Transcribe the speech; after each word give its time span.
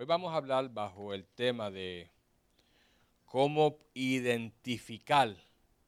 Hoy 0.00 0.04
vamos 0.04 0.32
a 0.32 0.36
hablar 0.36 0.68
bajo 0.72 1.12
el 1.12 1.26
tema 1.26 1.72
de 1.72 2.08
cómo 3.24 3.80
identificar 3.94 5.34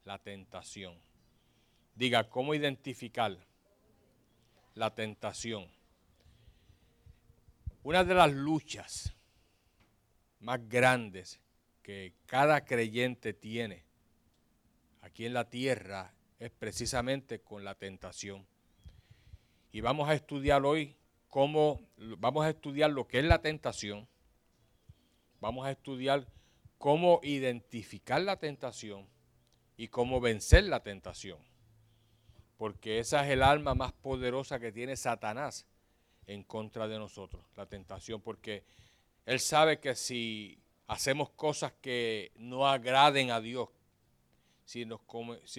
la 0.04 0.18
tentación. 0.18 0.98
Diga, 1.94 2.28
¿cómo 2.28 2.52
identificar 2.52 3.38
la 4.74 4.92
tentación? 4.92 5.70
Una 7.84 8.02
de 8.02 8.14
las 8.14 8.32
luchas 8.32 9.14
más 10.40 10.68
grandes 10.68 11.38
que 11.80 12.12
cada 12.26 12.64
creyente 12.64 13.32
tiene 13.32 13.84
aquí 15.02 15.24
en 15.24 15.34
la 15.34 15.48
tierra 15.48 16.12
es 16.40 16.50
precisamente 16.50 17.42
con 17.42 17.62
la 17.62 17.76
tentación. 17.76 18.44
Y 19.70 19.80
vamos 19.82 20.08
a 20.08 20.14
estudiar 20.14 20.64
hoy 20.64 20.96
cómo, 21.30 21.80
vamos 21.96 22.44
a 22.44 22.50
estudiar 22.50 22.90
lo 22.90 23.06
que 23.06 23.20
es 23.20 23.24
la 23.24 23.40
tentación, 23.40 24.06
vamos 25.40 25.64
a 25.64 25.70
estudiar 25.70 26.26
cómo 26.76 27.20
identificar 27.22 28.20
la 28.20 28.36
tentación 28.36 29.06
y 29.76 29.88
cómo 29.88 30.20
vencer 30.20 30.64
la 30.64 30.82
tentación. 30.82 31.38
Porque 32.58 32.98
esa 32.98 33.24
es 33.24 33.30
el 33.30 33.42
alma 33.42 33.74
más 33.74 33.92
poderosa 33.92 34.60
que 34.60 34.72
tiene 34.72 34.96
Satanás 34.96 35.66
en 36.26 36.42
contra 36.42 36.86
de 36.88 36.98
nosotros, 36.98 37.44
la 37.56 37.66
tentación, 37.66 38.20
porque 38.20 38.64
él 39.24 39.40
sabe 39.40 39.80
que 39.80 39.94
si 39.94 40.58
hacemos 40.86 41.30
cosas 41.30 41.72
que 41.80 42.32
no 42.36 42.68
agraden 42.68 43.30
a 43.30 43.40
Dios, 43.40 43.68
si 44.64 44.86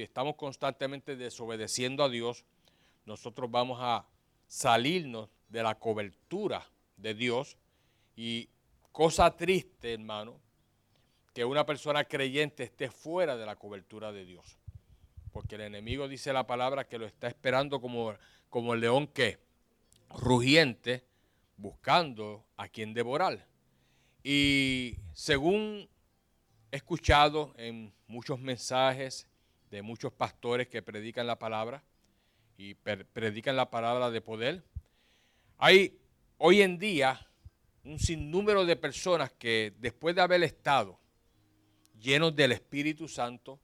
estamos 0.03 0.35
constantemente 0.35 1.15
desobedeciendo 1.15 2.03
a 2.03 2.09
Dios, 2.09 2.45
nosotros 3.05 3.49
vamos 3.49 3.79
a 3.81 4.05
salirnos 4.47 5.29
de 5.51 5.63
la 5.63 5.75
cobertura 5.75 6.65
de 6.97 7.13
Dios. 7.13 7.57
Y 8.15 8.49
cosa 8.91 9.35
triste, 9.35 9.93
hermano, 9.93 10.39
que 11.33 11.45
una 11.45 11.65
persona 11.65 12.03
creyente 12.05 12.63
esté 12.63 12.89
fuera 12.89 13.35
de 13.37 13.45
la 13.45 13.55
cobertura 13.55 14.11
de 14.11 14.25
Dios. 14.25 14.57
Porque 15.31 15.55
el 15.55 15.61
enemigo 15.61 16.07
dice 16.07 16.33
la 16.33 16.47
palabra 16.47 16.87
que 16.87 16.97
lo 16.97 17.05
está 17.05 17.27
esperando 17.27 17.79
como, 17.79 18.13
como 18.49 18.73
el 18.73 18.81
león 18.81 19.07
que 19.07 19.39
rugiente, 20.09 21.05
buscando 21.57 22.45
a 22.57 22.67
quien 22.67 22.93
devorar. 22.93 23.47
Y 24.23 24.97
según 25.13 25.87
he 26.71 26.75
escuchado 26.77 27.53
en 27.57 27.93
muchos 28.07 28.39
mensajes 28.39 29.27
de 29.69 29.81
muchos 29.81 30.11
pastores 30.11 30.67
que 30.67 30.81
predican 30.81 31.27
la 31.27 31.39
palabra 31.39 31.83
y 32.57 32.73
predican 32.75 33.55
la 33.55 33.71
palabra 33.71 34.11
de 34.11 34.21
poder, 34.21 34.63
hay 35.63 35.95
hoy 36.39 36.63
en 36.63 36.79
día 36.79 37.29
un 37.83 37.99
sinnúmero 37.99 38.65
de 38.65 38.75
personas 38.75 39.31
que 39.31 39.75
después 39.77 40.15
de 40.15 40.21
haber 40.21 40.41
estado 40.41 40.99
llenos 41.99 42.35
del 42.35 42.51
Espíritu 42.51 43.07
Santo, 43.07 43.59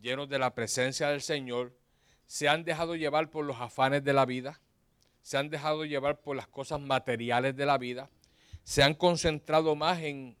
llenos 0.00 0.28
de 0.28 0.40
la 0.40 0.52
presencia 0.52 1.10
del 1.10 1.20
Señor, 1.22 1.78
se 2.26 2.48
han 2.48 2.64
dejado 2.64 2.96
llevar 2.96 3.30
por 3.30 3.44
los 3.44 3.56
afanes 3.60 4.02
de 4.02 4.12
la 4.12 4.26
vida, 4.26 4.60
se 5.22 5.36
han 5.36 5.48
dejado 5.48 5.84
llevar 5.84 6.20
por 6.20 6.34
las 6.34 6.48
cosas 6.48 6.80
materiales 6.80 7.54
de 7.54 7.66
la 7.66 7.78
vida, 7.78 8.10
se 8.64 8.82
han 8.82 8.94
concentrado 8.94 9.76
más 9.76 10.02
en 10.02 10.36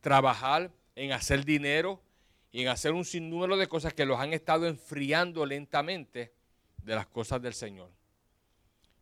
trabajar, 0.00 0.72
en 0.96 1.12
hacer 1.12 1.44
dinero 1.44 2.02
y 2.50 2.62
en 2.62 2.68
hacer 2.68 2.90
un 2.94 3.04
sinnúmero 3.04 3.56
de 3.56 3.68
cosas 3.68 3.94
que 3.94 4.06
los 4.06 4.18
han 4.18 4.32
estado 4.32 4.66
enfriando 4.66 5.46
lentamente 5.46 6.34
de 6.78 6.96
las 6.96 7.06
cosas 7.06 7.40
del 7.40 7.54
Señor. 7.54 7.92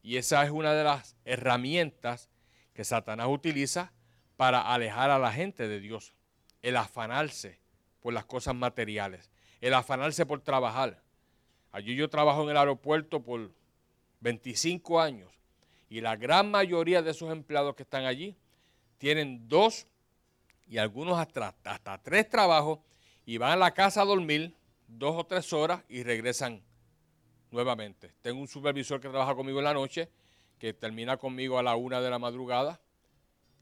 Y 0.02 0.16
esa 0.16 0.44
es 0.44 0.50
una 0.50 0.74
de 0.74 0.84
las 0.84 1.16
herramientas 1.24 2.30
que 2.72 2.84
Satanás 2.84 3.26
utiliza 3.28 3.92
para 4.36 4.72
alejar 4.72 5.10
a 5.10 5.18
la 5.18 5.32
gente 5.32 5.68
de 5.68 5.80
Dios. 5.80 6.14
El 6.62 6.76
afanarse 6.76 7.58
por 8.00 8.14
las 8.14 8.24
cosas 8.24 8.54
materiales, 8.54 9.30
el 9.60 9.74
afanarse 9.74 10.24
por 10.24 10.40
trabajar. 10.40 11.02
Allí 11.72 11.94
yo 11.94 12.08
trabajo 12.08 12.42
en 12.44 12.50
el 12.50 12.56
aeropuerto 12.56 13.22
por 13.22 13.52
25 14.20 15.00
años 15.00 15.30
y 15.88 16.00
la 16.00 16.16
gran 16.16 16.50
mayoría 16.50 17.02
de 17.02 17.10
esos 17.10 17.30
empleados 17.30 17.74
que 17.74 17.82
están 17.82 18.04
allí 18.04 18.36
tienen 18.98 19.48
dos 19.48 19.86
y 20.66 20.78
algunos 20.78 21.18
hasta, 21.18 21.54
hasta 21.64 21.98
tres 22.02 22.28
trabajos 22.28 22.78
y 23.26 23.38
van 23.38 23.52
a 23.52 23.56
la 23.56 23.74
casa 23.74 24.02
a 24.02 24.04
dormir 24.04 24.54
dos 24.86 25.16
o 25.16 25.24
tres 25.24 25.52
horas 25.52 25.82
y 25.88 26.02
regresan 26.02 26.62
nuevamente. 27.50 28.12
Tengo 28.22 28.40
un 28.40 28.48
supervisor 28.48 29.00
que 29.00 29.08
trabaja 29.08 29.34
conmigo 29.34 29.58
en 29.58 29.64
la 29.64 29.74
noche, 29.74 30.08
que 30.58 30.72
termina 30.72 31.16
conmigo 31.16 31.58
a 31.58 31.62
la 31.62 31.76
una 31.76 32.00
de 32.00 32.10
la 32.10 32.18
madrugada, 32.18 32.80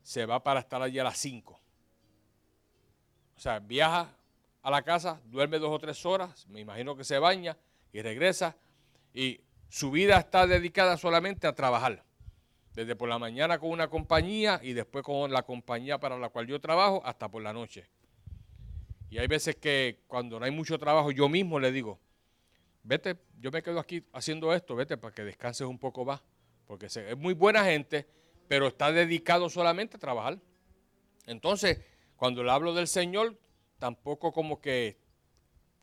se 0.03 0.27
va 0.27 0.43
para 0.43 0.61
estar 0.61 0.83
allí 0.83 0.99
a 0.99 1.05
las 1.05 1.19
cinco. 1.19 1.61
O 3.37 3.41
sea, 3.41 3.61
viaja 3.61 4.15
a 4.63 4.71
la 4.71 4.83
casa, 4.83 5.21
duerme 5.27 5.59
dos 5.59 5.71
o 5.71 5.79
tres 5.79 6.05
horas, 6.05 6.47
me 6.49 6.61
imagino 6.61 6.97
que 6.97 7.05
se 7.05 7.19
baña 7.19 7.57
y 7.93 8.03
regresa. 8.03 8.57
Y 9.15 9.41
su 9.69 9.91
vida 9.91 10.19
está 10.19 10.47
dedicada 10.47 10.97
solamente 10.97 11.47
a 11.47 11.55
trabajar 11.55 12.03
desde 12.75 12.95
por 12.97 13.09
la 13.09 13.19
mañana 13.19 13.59
con 13.59 13.71
una 13.71 13.89
compañía 13.89 14.61
y 14.63 14.73
después 14.73 15.05
con 15.05 15.33
la 15.33 15.43
compañía 15.43 15.99
para 15.99 16.19
la 16.19 16.29
cual 16.29 16.47
yo 16.47 16.61
trabajo 16.61 17.03
hasta 17.05 17.29
por 17.29 17.43
la 17.43 17.53
noche. 17.53 17.87
Y 19.11 19.19
hay 19.19 19.27
veces 19.27 19.57
que 19.57 20.01
cuando 20.07 20.39
no 20.39 20.45
hay 20.45 20.51
mucho 20.51 20.79
trabajo, 20.79 21.11
yo 21.11 21.29
mismo 21.29 21.59
le 21.59 21.73
digo, 21.73 21.99
vete, 22.89 23.17
yo 23.39 23.51
me 23.51 23.63
quedo 23.63 23.79
aquí 23.79 24.05
haciendo 24.13 24.53
esto, 24.55 24.75
vete 24.75 24.97
para 24.97 25.15
que 25.15 25.23
descanses 25.23 25.67
un 25.67 25.79
poco 25.79 26.05
más, 26.05 26.23
porque 26.67 26.87
es 26.87 27.17
muy 27.17 27.35
buena 27.35 27.65
gente, 27.65 28.07
pero 28.49 28.67
está 28.67 28.91
dedicado 28.91 29.49
solamente 29.49 29.97
a 29.97 30.01
trabajar. 30.01 30.39
Entonces, 31.27 31.81
cuando 32.17 32.43
le 32.43 32.51
hablo 32.51 32.75
del 32.75 32.89
Señor, 32.89 33.39
tampoco 33.79 34.33
como 34.33 34.61
que 34.61 34.99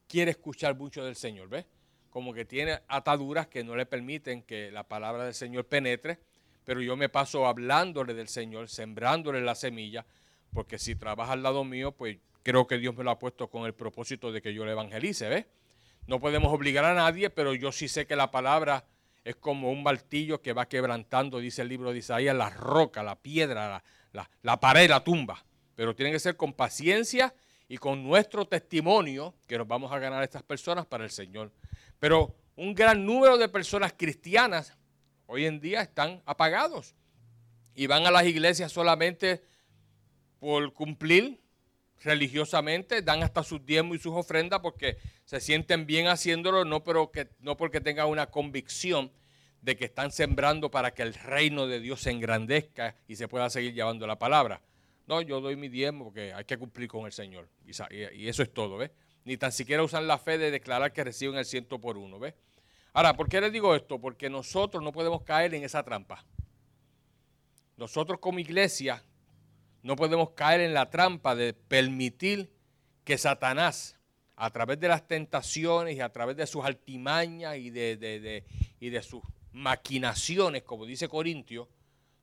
quiere 0.07 0.31
escuchar 0.31 0.75
mucho 0.75 1.05
del 1.05 1.15
Señor, 1.15 1.47
¿ves? 1.47 1.65
Como 2.09 2.33
que 2.33 2.45
tiene 2.45 2.81
ataduras 2.87 3.47
que 3.47 3.63
no 3.63 3.75
le 3.75 3.85
permiten 3.85 4.41
que 4.43 4.71
la 4.71 4.87
palabra 4.87 5.25
del 5.25 5.33
Señor 5.33 5.65
penetre 5.65 6.19
pero 6.65 6.81
yo 6.81 6.97
me 6.97 7.07
paso 7.07 7.45
hablándole 7.45 8.13
del 8.13 8.27
Señor, 8.27 8.67
sembrándole 8.67 9.39
la 9.39 9.55
semilla, 9.55 10.05
porque 10.51 10.79
si 10.79 10.95
trabaja 10.95 11.33
al 11.33 11.43
lado 11.43 11.63
mío, 11.63 11.91
pues 11.91 12.17
creo 12.43 12.67
que 12.67 12.79
Dios 12.79 12.95
me 12.95 13.03
lo 13.03 13.11
ha 13.11 13.19
puesto 13.19 13.49
con 13.49 13.65
el 13.65 13.73
propósito 13.73 14.31
de 14.31 14.41
que 14.41 14.53
yo 14.53 14.65
le 14.65 14.71
evangelice, 14.71 15.29
¿ves? 15.29 15.45
No 16.07 16.19
podemos 16.19 16.53
obligar 16.53 16.85
a 16.85 16.93
nadie, 16.93 17.29
pero 17.29 17.53
yo 17.53 17.71
sí 17.71 17.87
sé 17.87 18.05
que 18.05 18.15
la 18.15 18.31
palabra 18.31 18.85
es 19.23 19.35
como 19.35 19.71
un 19.71 19.81
martillo 19.81 20.41
que 20.41 20.53
va 20.53 20.67
quebrantando, 20.67 21.39
dice 21.39 21.63
el 21.63 21.69
libro 21.69 21.91
de 21.91 21.99
Isaías, 21.99 22.35
la 22.35 22.49
roca, 22.49 23.01
la 23.01 23.15
piedra, 23.15 23.83
la, 24.13 24.29
la 24.43 24.59
pared, 24.59 24.89
la 24.89 25.03
tumba. 25.03 25.43
Pero 25.75 25.95
tiene 25.95 26.11
que 26.11 26.19
ser 26.19 26.37
con 26.37 26.53
paciencia 26.53 27.33
y 27.67 27.77
con 27.77 28.03
nuestro 28.03 28.45
testimonio 28.45 29.33
que 29.47 29.57
nos 29.57 29.67
vamos 29.67 29.91
a 29.91 29.99
ganar 29.99 30.21
a 30.21 30.25
estas 30.25 30.43
personas 30.43 30.85
para 30.85 31.03
el 31.03 31.09
Señor. 31.09 31.51
Pero 31.99 32.35
un 32.55 32.75
gran 32.75 33.05
número 33.05 33.37
de 33.37 33.49
personas 33.49 33.93
cristianas 33.97 34.77
hoy 35.25 35.45
en 35.45 35.59
día 35.59 35.81
están 35.81 36.21
apagados 36.25 36.93
y 37.73 37.87
van 37.87 38.05
a 38.05 38.11
las 38.11 38.25
iglesias 38.25 38.71
solamente 38.71 39.43
por 40.39 40.71
cumplir 40.73 41.41
religiosamente, 42.03 43.01
dan 43.01 43.23
hasta 43.23 43.43
sus 43.43 43.65
diezmos 43.65 43.97
y 43.97 43.99
sus 43.99 44.13
ofrendas 44.13 44.59
porque 44.59 44.97
se 45.25 45.39
sienten 45.39 45.85
bien 45.85 46.07
haciéndolo, 46.07 46.65
no, 46.65 46.83
pero 46.83 47.11
que, 47.11 47.29
no 47.39 47.57
porque 47.57 47.81
tengan 47.81 48.07
una 48.07 48.27
convicción 48.27 49.11
de 49.61 49.75
que 49.75 49.85
están 49.85 50.11
sembrando 50.11 50.69
para 50.69 50.93
que 50.93 51.01
el 51.01 51.13
reino 51.13 51.65
de 51.65 51.79
Dios 51.79 52.01
se 52.01 52.11
engrandezca 52.11 52.95
y 53.07 53.15
se 53.15 53.27
pueda 53.27 53.49
seguir 53.49 53.73
llevando 53.73 54.05
la 54.05 54.19
palabra. 54.19 54.61
No, 55.07 55.21
yo 55.21 55.41
doy 55.41 55.55
mi 55.55 55.69
diezmo 55.69 56.05
porque 56.05 56.33
hay 56.33 56.45
que 56.45 56.57
cumplir 56.57 56.87
con 56.87 57.05
el 57.05 57.11
Señor. 57.11 57.47
Y, 57.65 58.27
eso 58.27 58.43
es 58.43 58.53
todo, 58.53 58.77
¿ves? 58.77 58.91
Ni 59.23 59.37
tan 59.37 59.51
siquiera 59.51 59.81
usan 59.81 60.07
la 60.07 60.19
fe 60.19 60.37
de 60.37 60.51
declarar 60.51 60.93
que 60.93 61.03
reciben 61.03 61.37
el 61.37 61.45
ciento 61.45 61.79
por 61.79 61.97
uno, 61.97 62.19
¿ves? 62.19 62.35
Ahora, 62.93 63.15
¿por 63.15 63.27
qué 63.27 63.41
les 63.41 63.51
digo 63.51 63.75
esto? 63.75 63.99
Porque 63.99 64.29
nosotros 64.29 64.83
no 64.83 64.91
podemos 64.91 65.23
caer 65.23 65.53
en 65.55 65.63
esa 65.63 65.83
trampa. 65.83 66.23
Nosotros 67.75 68.19
como 68.19 68.39
iglesia 68.39 69.03
no 69.85 69.95
podemos 69.95 70.31
caer 70.31 70.61
en 70.61 70.73
la 70.73 70.89
trampa 70.89 71.35
de 71.35 71.53
permitir 71.53 72.49
que 73.03 73.19
Satanás, 73.19 73.99
a 74.35 74.49
través 74.49 74.79
de 74.79 74.87
las 74.87 75.07
tentaciones 75.07 75.95
y 75.95 76.01
a 76.01 76.11
través 76.11 76.35
de 76.35 76.47
sus 76.47 76.65
altimañas 76.65 77.57
y 77.57 77.69
de, 77.69 78.43
y 78.79 78.89
de 78.89 79.01
sus 79.03 79.21
maquinaciones, 79.51 80.63
como 80.63 80.87
dice 80.87 81.07
Corintio, 81.07 81.69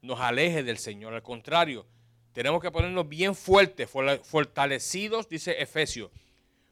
nos 0.01 0.19
aleje 0.19 0.65
del 0.65 0.77
Señor. 0.77 1.15
Al 1.15 1.23
contrario, 1.23 1.87
tenemos 2.33 2.61
que 2.61 2.73
ponernos 2.73 3.09
bien 3.09 3.37
fuertes, 3.37 3.89
fortalecidos, 3.89 5.29
dice 5.29 5.63
Efesios, 5.63 6.11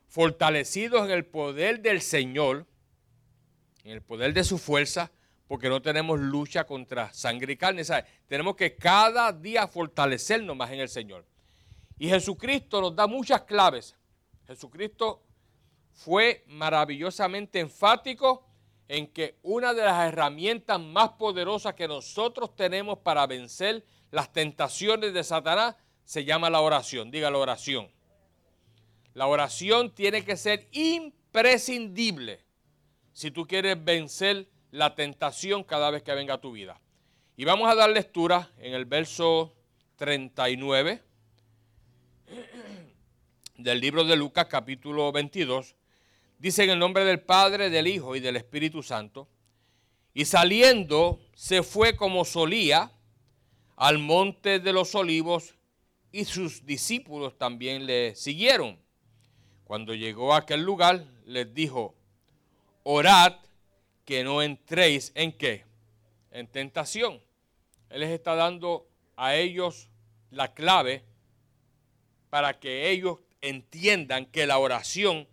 fortalecidos 0.08 1.04
en 1.04 1.12
el 1.12 1.24
poder 1.24 1.82
del 1.82 2.00
Señor 2.00 2.66
en 3.84 3.92
el 3.92 4.02
poder 4.02 4.34
de 4.34 4.42
su 4.42 4.58
fuerza, 4.58 5.12
porque 5.50 5.68
no 5.68 5.82
tenemos 5.82 6.20
lucha 6.20 6.64
contra 6.64 7.12
sangre 7.12 7.54
y 7.54 7.56
carne. 7.56 7.82
Tenemos 8.28 8.54
que 8.54 8.76
cada 8.76 9.32
día 9.32 9.66
fortalecernos 9.66 10.54
más 10.54 10.70
en 10.70 10.78
el 10.78 10.88
Señor. 10.88 11.26
Y 11.98 12.08
Jesucristo 12.08 12.80
nos 12.80 12.94
da 12.94 13.08
muchas 13.08 13.40
claves. 13.40 13.96
Jesucristo 14.46 15.24
fue 15.90 16.44
maravillosamente 16.46 17.58
enfático 17.58 18.46
en 18.86 19.08
que 19.08 19.40
una 19.42 19.74
de 19.74 19.82
las 19.82 20.06
herramientas 20.06 20.78
más 20.78 21.08
poderosas 21.18 21.74
que 21.74 21.88
nosotros 21.88 22.54
tenemos 22.54 22.98
para 22.98 23.26
vencer 23.26 23.84
las 24.12 24.32
tentaciones 24.32 25.12
de 25.12 25.24
Satanás 25.24 25.74
se 26.04 26.24
llama 26.24 26.48
la 26.48 26.60
oración. 26.60 27.10
Diga 27.10 27.28
la 27.28 27.38
oración. 27.38 27.90
La 29.14 29.26
oración 29.26 29.92
tiene 29.96 30.24
que 30.24 30.36
ser 30.36 30.68
imprescindible 30.70 32.44
si 33.12 33.32
tú 33.32 33.48
quieres 33.48 33.84
vencer 33.84 34.48
la 34.70 34.94
tentación 34.94 35.64
cada 35.64 35.90
vez 35.90 36.02
que 36.02 36.14
venga 36.14 36.38
tu 36.38 36.52
vida. 36.52 36.80
Y 37.36 37.44
vamos 37.44 37.70
a 37.70 37.74
dar 37.74 37.90
lectura 37.90 38.50
en 38.58 38.74
el 38.74 38.84
verso 38.84 39.54
39 39.96 41.02
del 43.56 43.80
libro 43.80 44.04
de 44.04 44.16
Lucas 44.16 44.46
capítulo 44.46 45.10
22. 45.12 45.74
Dice 46.38 46.64
en 46.64 46.70
el 46.70 46.78
nombre 46.78 47.04
del 47.04 47.20
Padre, 47.20 47.70
del 47.70 47.86
Hijo 47.86 48.16
y 48.16 48.20
del 48.20 48.36
Espíritu 48.36 48.82
Santo. 48.82 49.28
Y 50.14 50.24
saliendo 50.24 51.20
se 51.34 51.62
fue 51.62 51.96
como 51.96 52.24
solía 52.24 52.92
al 53.76 53.98
monte 53.98 54.58
de 54.58 54.72
los 54.72 54.94
olivos 54.94 55.54
y 56.12 56.24
sus 56.24 56.66
discípulos 56.66 57.38
también 57.38 57.86
le 57.86 58.14
siguieron. 58.14 58.78
Cuando 59.64 59.94
llegó 59.94 60.34
a 60.34 60.38
aquel 60.38 60.62
lugar 60.62 61.04
les 61.24 61.52
dijo, 61.54 61.94
orad 62.82 63.36
que 64.04 64.24
no 64.24 64.42
entréis 64.42 65.12
en 65.14 65.32
qué? 65.32 65.64
En 66.30 66.46
tentación. 66.46 67.20
Él 67.88 68.00
les 68.00 68.10
está 68.10 68.34
dando 68.34 68.88
a 69.16 69.34
ellos 69.36 69.88
la 70.30 70.54
clave 70.54 71.04
para 72.30 72.58
que 72.58 72.90
ellos 72.90 73.18
entiendan 73.40 74.26
que 74.26 74.46
la 74.46 74.58
oración 74.58 75.26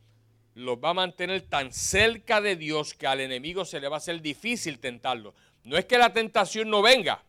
los 0.55 0.77
va 0.77 0.89
a 0.89 0.95
mantener 0.95 1.41
tan 1.43 1.71
cerca 1.71 2.41
de 2.41 2.55
Dios 2.55 2.95
que 2.95 3.05
al 3.05 3.19
enemigo 3.19 3.63
se 3.63 3.79
le 3.79 3.87
va 3.87 3.97
a 3.97 3.99
hacer 3.99 4.21
difícil 4.21 4.79
tentarlo. 4.79 5.35
No 5.63 5.77
es 5.77 5.85
que 5.85 5.97
la 5.97 6.11
tentación 6.11 6.69
no 6.69 6.81
venga, 6.81 7.23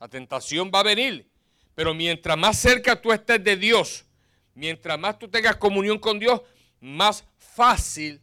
la 0.00 0.08
tentación 0.08 0.70
va 0.74 0.80
a 0.80 0.84
venir, 0.84 1.28
pero 1.74 1.92
mientras 1.92 2.38
más 2.38 2.58
cerca 2.58 3.00
tú 3.00 3.12
estés 3.12 3.42
de 3.44 3.56
Dios, 3.56 4.06
mientras 4.54 4.98
más 4.98 5.18
tú 5.18 5.28
tengas 5.28 5.56
comunión 5.56 5.98
con 5.98 6.18
Dios, 6.18 6.40
más 6.80 7.24
fácil 7.36 8.20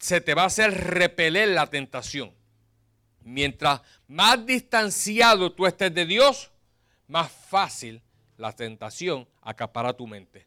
se 0.00 0.20
te 0.20 0.34
va 0.34 0.42
a 0.42 0.46
hacer 0.46 0.72
repeler 0.72 1.50
la 1.50 1.68
tentación. 1.68 2.32
Mientras 3.22 3.82
más 4.08 4.44
distanciado 4.44 5.52
tú 5.52 5.66
estés 5.66 5.94
de 5.94 6.06
Dios, 6.06 6.50
más 7.06 7.30
fácil 7.30 8.02
la 8.38 8.52
tentación 8.52 9.28
acapara 9.42 9.92
tu 9.92 10.06
mente. 10.06 10.46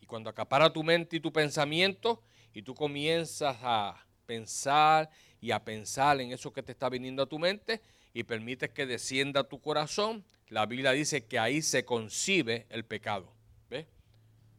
Y 0.00 0.06
cuando 0.06 0.30
acapara 0.30 0.72
tu 0.72 0.84
mente 0.84 1.16
y 1.16 1.20
tu 1.20 1.32
pensamiento, 1.32 2.22
y 2.54 2.62
tú 2.62 2.74
comienzas 2.74 3.56
a 3.60 4.06
pensar 4.24 5.10
y 5.40 5.50
a 5.50 5.64
pensar 5.64 6.20
en 6.20 6.32
eso 6.32 6.52
que 6.52 6.62
te 6.62 6.72
está 6.72 6.88
viniendo 6.88 7.24
a 7.24 7.26
tu 7.26 7.38
mente 7.38 7.80
y 8.14 8.22
permites 8.22 8.70
que 8.70 8.86
descienda 8.86 9.44
tu 9.44 9.60
corazón, 9.60 10.24
la 10.48 10.66
Biblia 10.66 10.92
dice 10.92 11.24
que 11.26 11.38
ahí 11.38 11.60
se 11.62 11.84
concibe 11.84 12.66
el 12.70 12.84
pecado. 12.84 13.32
¿Ves? 13.68 13.86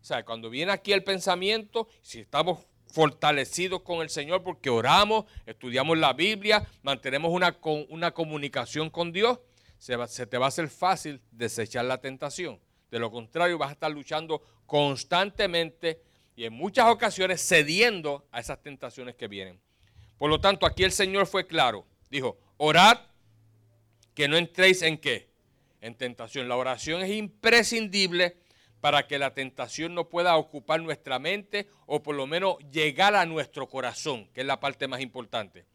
O 0.01 0.05
sea, 0.05 0.25
cuando 0.25 0.49
viene 0.49 0.71
aquí 0.71 0.91
el 0.91 1.03
pensamiento, 1.03 1.87
si 2.01 2.19
estamos 2.19 2.65
fortalecidos 2.91 3.81
con 3.81 4.01
el 4.01 4.09
Señor 4.09 4.43
porque 4.43 4.69
oramos, 4.69 5.25
estudiamos 5.45 5.97
la 5.97 6.13
Biblia, 6.13 6.67
mantenemos 6.83 7.31
una, 7.31 7.57
una 7.89 8.11
comunicación 8.11 8.89
con 8.89 9.11
Dios, 9.11 9.39
se, 9.77 10.27
te 10.27 10.37
va 10.37 10.45
a 10.45 10.49
hacer 10.49 10.69
fácil 10.69 11.21
desechar 11.31 11.85
la 11.85 11.99
tentación. 11.99 12.59
De 12.91 12.99
lo 12.99 13.09
contrario, 13.09 13.57
vas 13.57 13.69
a 13.69 13.73
estar 13.73 13.89
luchando 13.89 14.41
constantemente 14.65 16.01
y 16.35 16.45
en 16.45 16.53
muchas 16.53 16.87
ocasiones 16.87 17.41
cediendo 17.41 18.27
a 18.31 18.39
esas 18.39 18.61
tentaciones 18.61 19.15
que 19.15 19.27
vienen. 19.27 19.59
Por 20.17 20.29
lo 20.29 20.39
tanto, 20.39 20.65
aquí 20.65 20.83
el 20.83 20.91
Señor 20.91 21.25
fue 21.25 21.47
claro. 21.47 21.85
Dijo, 22.09 22.37
orad 22.57 22.99
que 24.13 24.27
no 24.27 24.37
entréis 24.37 24.81
en 24.83 24.97
qué? 24.97 25.29
En 25.79 25.95
tentación. 25.95 26.47
La 26.47 26.57
oración 26.57 27.01
es 27.01 27.09
imprescindible 27.09 28.37
para 28.81 29.07
que 29.07 29.19
la 29.19 29.33
tentación 29.33 29.93
no 29.93 30.09
pueda 30.09 30.35
ocupar 30.35 30.81
nuestra 30.81 31.19
mente 31.19 31.69
o 31.85 32.01
por 32.01 32.15
lo 32.15 32.27
menos 32.27 32.57
llegar 32.71 33.15
a 33.15 33.25
nuestro 33.25 33.69
corazón, 33.69 34.27
que 34.33 34.41
es 34.41 34.47
la 34.47 34.59
parte 34.59 34.87
más 34.87 35.01
importante. 35.01 35.65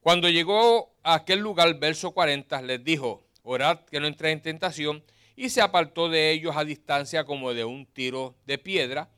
Cuando 0.00 0.28
llegó 0.28 0.94
a 1.02 1.14
aquel 1.14 1.40
lugar, 1.40 1.78
verso 1.80 2.12
40, 2.12 2.62
les 2.62 2.84
dijo, 2.84 3.24
orad 3.42 3.80
que 3.80 3.98
no 3.98 4.06
entréis 4.06 4.34
en 4.34 4.42
tentación, 4.42 5.04
y 5.34 5.50
se 5.50 5.60
apartó 5.60 6.08
de 6.08 6.30
ellos 6.30 6.56
a 6.56 6.64
distancia 6.64 7.24
como 7.24 7.52
de 7.52 7.64
un 7.64 7.86
tiro 7.86 8.36
de 8.46 8.58
piedra, 8.58 9.08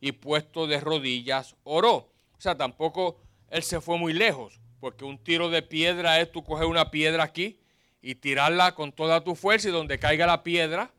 y 0.00 0.12
puesto 0.12 0.66
de 0.66 0.78
rodillas 0.78 1.56
oró. 1.64 1.94
O 2.36 2.40
sea, 2.40 2.56
tampoco 2.56 3.18
él 3.50 3.62
se 3.62 3.80
fue 3.80 3.98
muy 3.98 4.12
lejos, 4.12 4.60
porque 4.78 5.04
un 5.04 5.18
tiro 5.18 5.50
de 5.50 5.62
piedra 5.62 6.20
es 6.20 6.30
tú 6.30 6.44
coger 6.44 6.66
una 6.66 6.90
piedra 6.90 7.24
aquí 7.24 7.58
y 8.00 8.14
tirarla 8.14 8.74
con 8.74 8.92
toda 8.92 9.24
tu 9.24 9.34
fuerza 9.34 9.68
y 9.68 9.72
donde 9.72 9.98
caiga 9.98 10.26
la 10.26 10.44
piedra, 10.44 10.92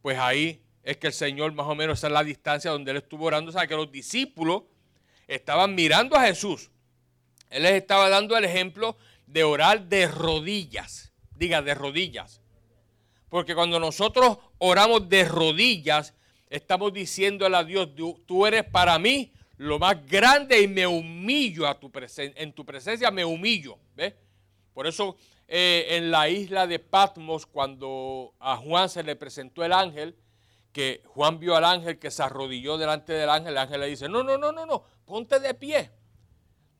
pues 0.00 0.18
ahí 0.18 0.63
es 0.84 0.98
que 0.98 1.06
el 1.08 1.12
Señor 1.12 1.52
más 1.52 1.66
o 1.66 1.74
menos 1.74 1.98
está 1.98 2.08
en 2.08 2.12
la 2.12 2.22
distancia 2.22 2.70
donde 2.70 2.90
él 2.90 2.98
estuvo 2.98 3.24
orando. 3.24 3.48
O 3.48 3.52
sea, 3.52 3.66
que 3.66 3.74
los 3.74 3.90
discípulos 3.90 4.64
estaban 5.26 5.74
mirando 5.74 6.14
a 6.14 6.26
Jesús. 6.26 6.70
Él 7.50 7.62
les 7.62 7.72
estaba 7.72 8.08
dando 8.10 8.36
el 8.36 8.44
ejemplo 8.44 8.96
de 9.26 9.44
orar 9.44 9.88
de 9.88 10.06
rodillas. 10.06 11.12
Diga, 11.36 11.62
de 11.62 11.74
rodillas. 11.74 12.42
Porque 13.30 13.54
cuando 13.54 13.80
nosotros 13.80 14.38
oramos 14.58 15.08
de 15.08 15.24
rodillas, 15.24 16.14
estamos 16.50 16.92
diciéndole 16.92 17.56
a 17.56 17.64
Dios, 17.64 17.88
tú 18.26 18.46
eres 18.46 18.64
para 18.64 18.98
mí 18.98 19.32
lo 19.56 19.78
más 19.78 20.06
grande 20.06 20.60
y 20.60 20.68
me 20.68 20.86
humillo 20.86 21.66
a 21.66 21.78
tu 21.78 21.90
en 22.16 22.52
tu 22.52 22.64
presencia, 22.64 23.10
me 23.10 23.24
humillo. 23.24 23.78
¿ves? 23.96 24.14
Por 24.74 24.86
eso 24.86 25.16
eh, 25.48 25.86
en 25.90 26.10
la 26.10 26.28
isla 26.28 26.66
de 26.66 26.78
Patmos, 26.78 27.46
cuando 27.46 28.34
a 28.38 28.56
Juan 28.56 28.88
se 28.88 29.02
le 29.02 29.16
presentó 29.16 29.64
el 29.64 29.72
ángel, 29.72 30.14
que 30.74 31.02
Juan 31.06 31.38
vio 31.38 31.54
al 31.54 31.64
ángel 31.64 32.00
que 32.00 32.10
se 32.10 32.24
arrodilló 32.24 32.76
delante 32.76 33.12
del 33.12 33.30
ángel, 33.30 33.52
el 33.52 33.58
ángel 33.58 33.80
le 33.80 33.86
dice, 33.86 34.08
no, 34.08 34.24
no, 34.24 34.36
no, 34.36 34.50
no, 34.50 34.66
no, 34.66 34.82
ponte 35.04 35.38
de 35.38 35.54
pie, 35.54 35.92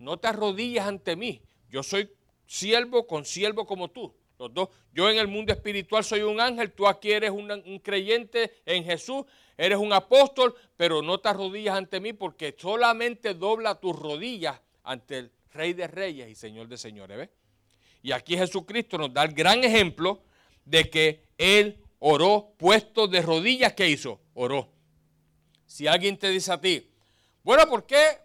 no 0.01 0.19
te 0.19 0.27
arrodilles 0.27 0.83
ante 0.83 1.15
mí, 1.15 1.41
yo 1.71 1.85
soy 1.85 2.11
siervo 2.45 3.07
con 3.07 3.25
siervo 3.25 3.65
como 3.65 3.89
tú. 3.91 4.13
Los 4.37 4.53
dos, 4.53 4.69
yo 4.93 5.09
en 5.09 5.19
el 5.19 5.29
mundo 5.29 5.53
espiritual 5.53 6.03
soy 6.03 6.23
un 6.23 6.41
ángel, 6.41 6.73
tú 6.73 6.89
aquí 6.89 7.13
eres 7.13 7.31
un 7.31 7.81
creyente 7.85 8.57
en 8.67 8.83
Jesús, 8.83 9.25
eres 9.57 9.79
un 9.79 9.93
apóstol, 9.93 10.57
pero 10.77 11.01
no 11.01 11.21
te 11.21 11.29
arrodillas 11.29 11.77
ante 11.77 12.01
mí 12.01 12.13
porque 12.13 12.57
solamente 12.59 13.35
dobla 13.35 13.77
tus 13.77 13.97
rodillas 13.97 14.61
ante 14.83 15.19
el 15.19 15.33
Rey 15.53 15.73
de 15.73 15.87
Reyes 15.87 16.29
y 16.29 16.35
Señor 16.35 16.67
de 16.67 16.77
Señores. 16.77 17.31
Y 18.03 18.11
aquí 18.11 18.37
Jesucristo 18.37 18.99
nos 18.99 19.15
da 19.15 19.23
el 19.23 19.33
gran 19.35 19.63
ejemplo 19.63 20.25
de 20.65 20.91
que 20.91 21.29
Él 21.39 21.84
oró 22.07 22.53
puesto 22.59 23.09
de 23.09 23.23
rodillas. 23.23 23.73
¿Qué 23.73 23.89
hizo? 23.89 24.21
Oró. 24.35 24.71
Si 25.65 25.87
alguien 25.87 26.19
te 26.19 26.29
dice 26.29 26.53
a 26.53 26.61
ti, 26.61 26.91
bueno, 27.43 27.67
¿por 27.67 27.87
qué 27.87 28.19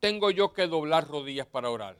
tengo 0.00 0.32
yo 0.32 0.52
que 0.52 0.66
doblar 0.66 1.06
rodillas 1.06 1.46
para 1.46 1.70
orar? 1.70 1.96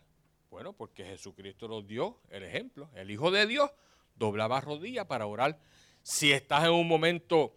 Bueno, 0.50 0.72
porque 0.72 1.04
Jesucristo 1.04 1.68
nos 1.68 1.86
dio 1.86 2.18
el 2.30 2.42
ejemplo. 2.42 2.90
El 2.96 3.12
Hijo 3.12 3.30
de 3.30 3.46
Dios 3.46 3.70
doblaba 4.16 4.60
rodillas 4.60 5.06
para 5.06 5.26
orar. 5.26 5.60
Si 6.02 6.32
estás 6.32 6.64
en 6.64 6.72
un 6.72 6.88
momento 6.88 7.54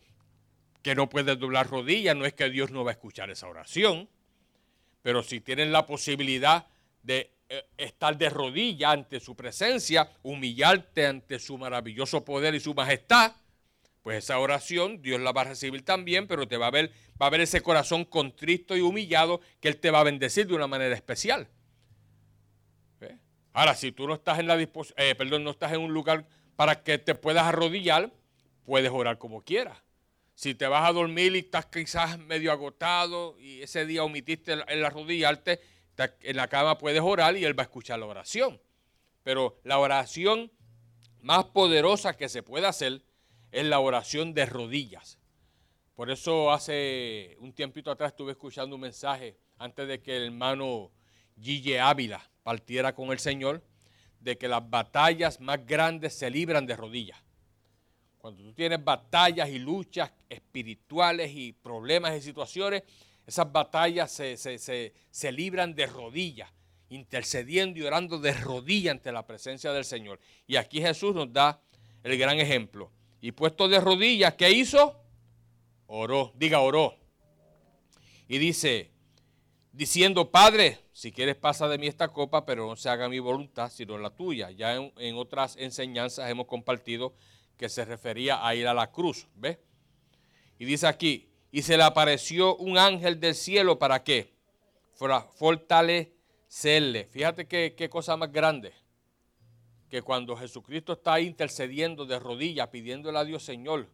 que 0.83 0.93
no 0.93 1.09
puedes 1.09 1.39
doblar 1.39 1.71
rodillas, 1.71 2.15
no 2.15 2.27
es 2.27 2.33
que 2.33 2.47
Dios 2.51 2.69
no 2.69 2.83
va 2.83 2.91
a 2.91 2.93
escuchar 2.93 3.31
esa 3.31 3.47
oración, 3.47 4.07
pero 5.01 5.23
si 5.23 5.41
tienes 5.41 5.69
la 5.69 5.87
posibilidad 5.87 6.67
de 7.01 7.32
estar 7.77 8.17
de 8.17 8.29
rodillas 8.29 8.93
ante 8.93 9.19
su 9.19 9.35
presencia, 9.35 10.11
humillarte 10.23 11.05
ante 11.05 11.39
su 11.39 11.57
maravilloso 11.57 12.23
poder 12.23 12.55
y 12.55 12.59
su 12.59 12.73
majestad, 12.73 13.33
pues 14.01 14.23
esa 14.25 14.37
oración 14.39 15.01
Dios 15.01 15.21
la 15.21 15.31
va 15.31 15.41
a 15.41 15.45
recibir 15.45 15.83
también, 15.83 16.27
pero 16.27 16.47
te 16.47 16.57
va 16.57 16.67
a 16.67 16.71
ver, 16.71 16.91
va 17.21 17.27
a 17.27 17.29
ver 17.29 17.41
ese 17.41 17.61
corazón 17.61 18.03
contristo 18.05 18.75
y 18.75 18.81
humillado 18.81 19.39
que 19.61 19.69
Él 19.69 19.77
te 19.77 19.91
va 19.91 20.01
a 20.01 20.03
bendecir 20.03 20.45
de 20.47 20.55
una 20.55 20.67
manera 20.67 20.93
especial. 20.93 21.47
Ahora, 23.53 23.75
si 23.75 23.91
tú 23.91 24.07
no 24.07 24.15
estás 24.15 24.39
en 24.39 24.47
la 24.47 24.59
eh, 24.59 25.15
perdón, 25.15 25.43
no 25.43 25.51
estás 25.51 25.71
en 25.73 25.81
un 25.81 25.93
lugar 25.93 26.25
para 26.55 26.81
que 26.81 26.97
te 26.97 27.13
puedas 27.13 27.45
arrodillar, 27.45 28.11
puedes 28.65 28.91
orar 28.91 29.19
como 29.19 29.43
quieras. 29.43 29.77
Si 30.33 30.55
te 30.55 30.65
vas 30.65 30.89
a 30.89 30.91
dormir 30.91 31.35
y 31.35 31.39
estás 31.39 31.67
quizás 31.67 32.17
medio 32.17 32.51
agotado 32.51 33.39
y 33.39 33.61
ese 33.61 33.85
día 33.85 34.03
omitiste 34.03 34.53
el 34.53 34.83
arrodillarte, 34.83 35.61
en 35.97 36.35
la 36.35 36.47
cama 36.47 36.77
puedes 36.77 37.01
orar 37.01 37.37
y 37.37 37.45
Él 37.45 37.57
va 37.57 37.63
a 37.63 37.65
escuchar 37.65 37.99
la 37.99 38.05
oración. 38.05 38.59
Pero 39.23 39.59
la 39.63 39.79
oración 39.79 40.51
más 41.21 41.45
poderosa 41.45 42.15
que 42.15 42.29
se 42.29 42.43
puede 42.43 42.67
hacer 42.67 43.01
es 43.51 43.65
la 43.65 43.79
oración 43.79 44.33
de 44.33 44.45
rodillas. 44.45 45.19
Por 45.95 46.09
eso 46.09 46.51
hace 46.51 47.37
un 47.39 47.53
tiempito 47.53 47.91
atrás 47.91 48.11
estuve 48.11 48.31
escuchando 48.31 48.75
un 48.75 48.81
mensaje 48.81 49.37
antes 49.57 49.87
de 49.87 50.01
que 50.01 50.17
el 50.17 50.23
hermano 50.25 50.91
Gille 51.39 51.79
Ávila 51.79 52.21
partiera 52.41 52.93
con 52.95 53.11
el 53.11 53.19
Señor, 53.19 53.63
de 54.19 54.37
que 54.37 54.47
las 54.47 54.67
batallas 54.69 55.39
más 55.39 55.65
grandes 55.65 56.13
se 56.17 56.29
libran 56.29 56.65
de 56.65 56.75
rodillas. 56.75 57.21
Cuando 58.17 58.41
tú 58.41 58.53
tienes 58.53 58.83
batallas 58.83 59.49
y 59.49 59.59
luchas 59.59 60.11
espirituales 60.29 61.31
y 61.33 61.51
problemas 61.51 62.15
y 62.17 62.21
situaciones, 62.21 62.83
esas 63.25 63.51
batallas 63.51 64.11
se, 64.11 65.31
libran 65.31 65.73
de 65.75 65.85
rodillas, 65.85 66.51
intercediendo 66.89 67.79
y 67.79 67.83
orando 67.83 68.19
de 68.19 68.33
rodillas 68.33 68.91
ante 68.91 69.11
la 69.11 69.25
presencia 69.25 69.71
del 69.71 69.85
Señor. 69.85 70.19
Y 70.45 70.57
aquí 70.57 70.81
Jesús 70.81 71.15
nos 71.15 71.31
da 71.31 71.61
el 72.03 72.17
gran 72.17 72.39
ejemplo. 72.39 72.91
Y 73.21 73.31
puesto 73.31 73.67
de 73.67 73.79
rodillas, 73.79 74.33
¿qué 74.33 74.51
hizo? 74.51 74.99
Oró, 75.87 76.33
diga 76.35 76.59
oró. 76.59 76.97
Y 78.27 78.37
dice, 78.37 78.91
diciendo, 79.71 80.29
Padre, 80.29 80.79
si 80.91 81.11
quieres 81.11 81.35
pasa 81.35 81.67
de 81.67 81.77
mí 81.77 81.87
esta 81.87 82.09
copa, 82.09 82.45
pero 82.45 82.67
no 82.67 82.75
se 82.75 82.89
haga 82.89 83.09
mi 83.09 83.19
voluntad, 83.19 83.69
sino 83.69 83.97
la 83.97 84.11
tuya. 84.11 84.51
Ya 84.51 84.75
en, 84.75 85.15
otras 85.15 85.55
enseñanzas 85.57 86.29
hemos 86.29 86.47
compartido 86.47 87.15
que 87.57 87.69
se 87.69 87.85
refería 87.85 88.45
a 88.45 88.55
ir 88.55 88.67
a 88.67 88.73
la 88.73 88.91
cruz, 88.91 89.27
¿ves? 89.35 89.57
Y 90.59 90.65
dice 90.65 90.87
aquí, 90.87 91.32
y 91.53 91.61
se 91.61 91.77
le 91.77 91.83
apareció 91.83 92.57
un 92.57 92.79
ángel 92.79 93.19
del 93.19 93.35
cielo 93.35 93.77
para 93.77 94.03
qué? 94.03 94.33
Para 94.97 95.21
fortalecerle. 95.21 97.05
Fíjate 97.05 97.45
qué, 97.47 97.75
qué 97.77 97.89
cosa 97.89 98.17
más 98.17 98.31
grande. 98.31 98.73
Que 99.87 100.01
cuando 100.01 100.35
Jesucristo 100.35 100.93
está 100.93 101.19
intercediendo 101.19 102.07
de 102.07 102.17
rodillas, 102.17 102.69
pidiéndole 102.69 103.19
a 103.19 103.23
Dios, 103.23 103.43
Señor, 103.43 103.87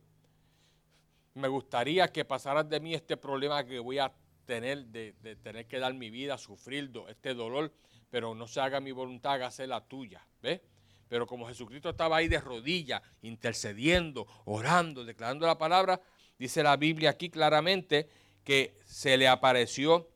me 1.34 1.50
gustaría 1.50 2.08
que 2.08 2.24
pasaras 2.24 2.70
de 2.70 2.80
mí 2.80 2.94
este 2.94 3.18
problema 3.18 3.66
que 3.66 3.80
voy 3.80 4.00
a 4.00 4.14
tener, 4.46 4.86
de, 4.86 5.12
tener 5.44 5.68
que 5.68 5.80
dar 5.80 5.94
mi 5.94 6.10
vida, 6.10 6.38
sufrir 6.38 6.90
este 7.10 7.34
dolor, 7.34 7.74
pero 8.10 8.34
no 8.36 8.48
se 8.48 8.62
haga 8.62 8.80
mi 8.80 8.94
voluntad, 8.94 9.34
hágase 9.34 9.68
la 9.68 9.82
tuya. 9.82 10.26
¿Ves? 10.42 10.62
Pero 11.10 11.28
como 11.28 11.46
Jesucristo 11.46 11.90
estaba 11.90 12.16
ahí 12.16 12.30
de 12.30 12.40
rodillas, 12.40 13.02
intercediendo, 13.22 14.28
orando, 14.46 15.04
declarando 15.04 15.46
la 15.46 15.58
palabra, 15.58 16.00
dice 16.40 16.64
la 16.64 16.78
Biblia 16.78 17.12
aquí 17.12 17.30
claramente 17.30 18.10
que 18.44 18.74
se 18.86 19.18
le 19.18 19.28
apareció 19.28 20.10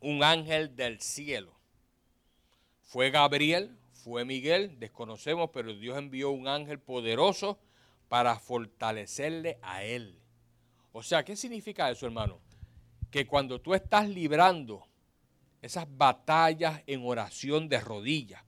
un 0.00 0.22
ángel 0.22 0.76
del 0.76 1.00
cielo. 1.00 1.52
Fue 2.82 3.10
Gabriel, 3.10 3.76
fue 3.92 4.24
Miguel, 4.24 4.78
desconocemos, 4.78 5.50
pero 5.52 5.74
Dios 5.74 5.98
envió 5.98 6.30
un 6.30 6.46
ángel 6.46 6.78
poderoso 6.78 7.58
para 8.08 8.38
fortalecerle 8.38 9.58
a 9.62 9.82
él. 9.82 10.20
O 10.92 11.02
sea, 11.02 11.24
¿qué 11.24 11.34
significa 11.34 11.90
eso, 11.90 12.06
hermano? 12.06 12.38
que 13.14 13.28
cuando 13.28 13.60
tú 13.60 13.74
estás 13.74 14.08
librando 14.08 14.88
esas 15.62 15.86
batallas 15.88 16.82
en 16.84 17.06
oración 17.06 17.68
de 17.68 17.78
rodillas, 17.78 18.42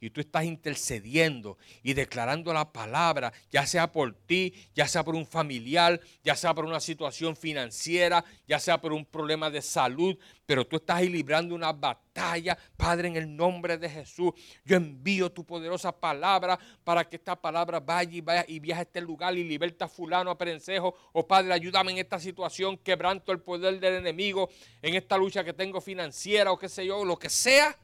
y 0.00 0.10
tú 0.10 0.20
estás 0.20 0.44
intercediendo 0.44 1.58
y 1.82 1.94
declarando 1.94 2.52
la 2.52 2.72
palabra, 2.72 3.32
ya 3.50 3.66
sea 3.66 3.90
por 3.90 4.14
ti, 4.14 4.52
ya 4.74 4.86
sea 4.86 5.04
por 5.04 5.14
un 5.14 5.26
familiar, 5.26 6.00
ya 6.22 6.36
sea 6.36 6.54
por 6.54 6.64
una 6.64 6.80
situación 6.80 7.36
financiera, 7.36 8.24
ya 8.46 8.58
sea 8.58 8.80
por 8.80 8.92
un 8.92 9.04
problema 9.04 9.50
de 9.50 9.62
salud, 9.62 10.16
pero 10.44 10.66
tú 10.66 10.76
estás 10.76 10.98
ahí 10.98 11.08
librando 11.08 11.54
una 11.54 11.72
batalla, 11.72 12.56
Padre, 12.76 13.08
en 13.08 13.16
el 13.16 13.36
nombre 13.36 13.78
de 13.78 13.88
Jesús. 13.88 14.32
Yo 14.64 14.76
envío 14.76 15.32
tu 15.32 15.44
poderosa 15.44 15.92
palabra 15.92 16.58
para 16.84 17.08
que 17.08 17.16
esta 17.16 17.34
palabra 17.34 17.80
vaya 17.80 18.16
y 18.16 18.20
vaya 18.20 18.44
y 18.46 18.60
viaje 18.60 18.80
a 18.80 18.82
este 18.82 19.00
lugar 19.00 19.36
y 19.36 19.44
liberta 19.44 19.86
a 19.86 19.88
fulano, 19.88 20.30
a 20.30 20.38
perencejo. 20.38 20.94
Oh 21.12 21.26
Padre, 21.26 21.52
ayúdame 21.52 21.92
en 21.92 21.98
esta 21.98 22.20
situación, 22.20 22.78
quebranto 22.78 23.32
el 23.32 23.40
poder 23.40 23.80
del 23.80 23.94
enemigo, 23.94 24.50
en 24.82 24.94
esta 24.94 25.16
lucha 25.16 25.42
que 25.42 25.52
tengo 25.52 25.80
financiera 25.80 26.52
o 26.52 26.58
qué 26.58 26.68
sé 26.68 26.86
yo, 26.86 27.04
lo 27.04 27.18
que 27.18 27.28
sea 27.28 27.76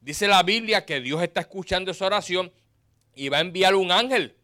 Dice 0.00 0.26
la 0.26 0.42
Biblia 0.42 0.86
que 0.86 1.00
Dios 1.00 1.22
está 1.22 1.40
escuchando 1.40 1.90
esa 1.90 2.06
oración 2.06 2.50
y 3.14 3.28
va 3.28 3.38
a 3.38 3.42
enviar 3.42 3.74
un 3.74 3.92
ángel 3.92 4.34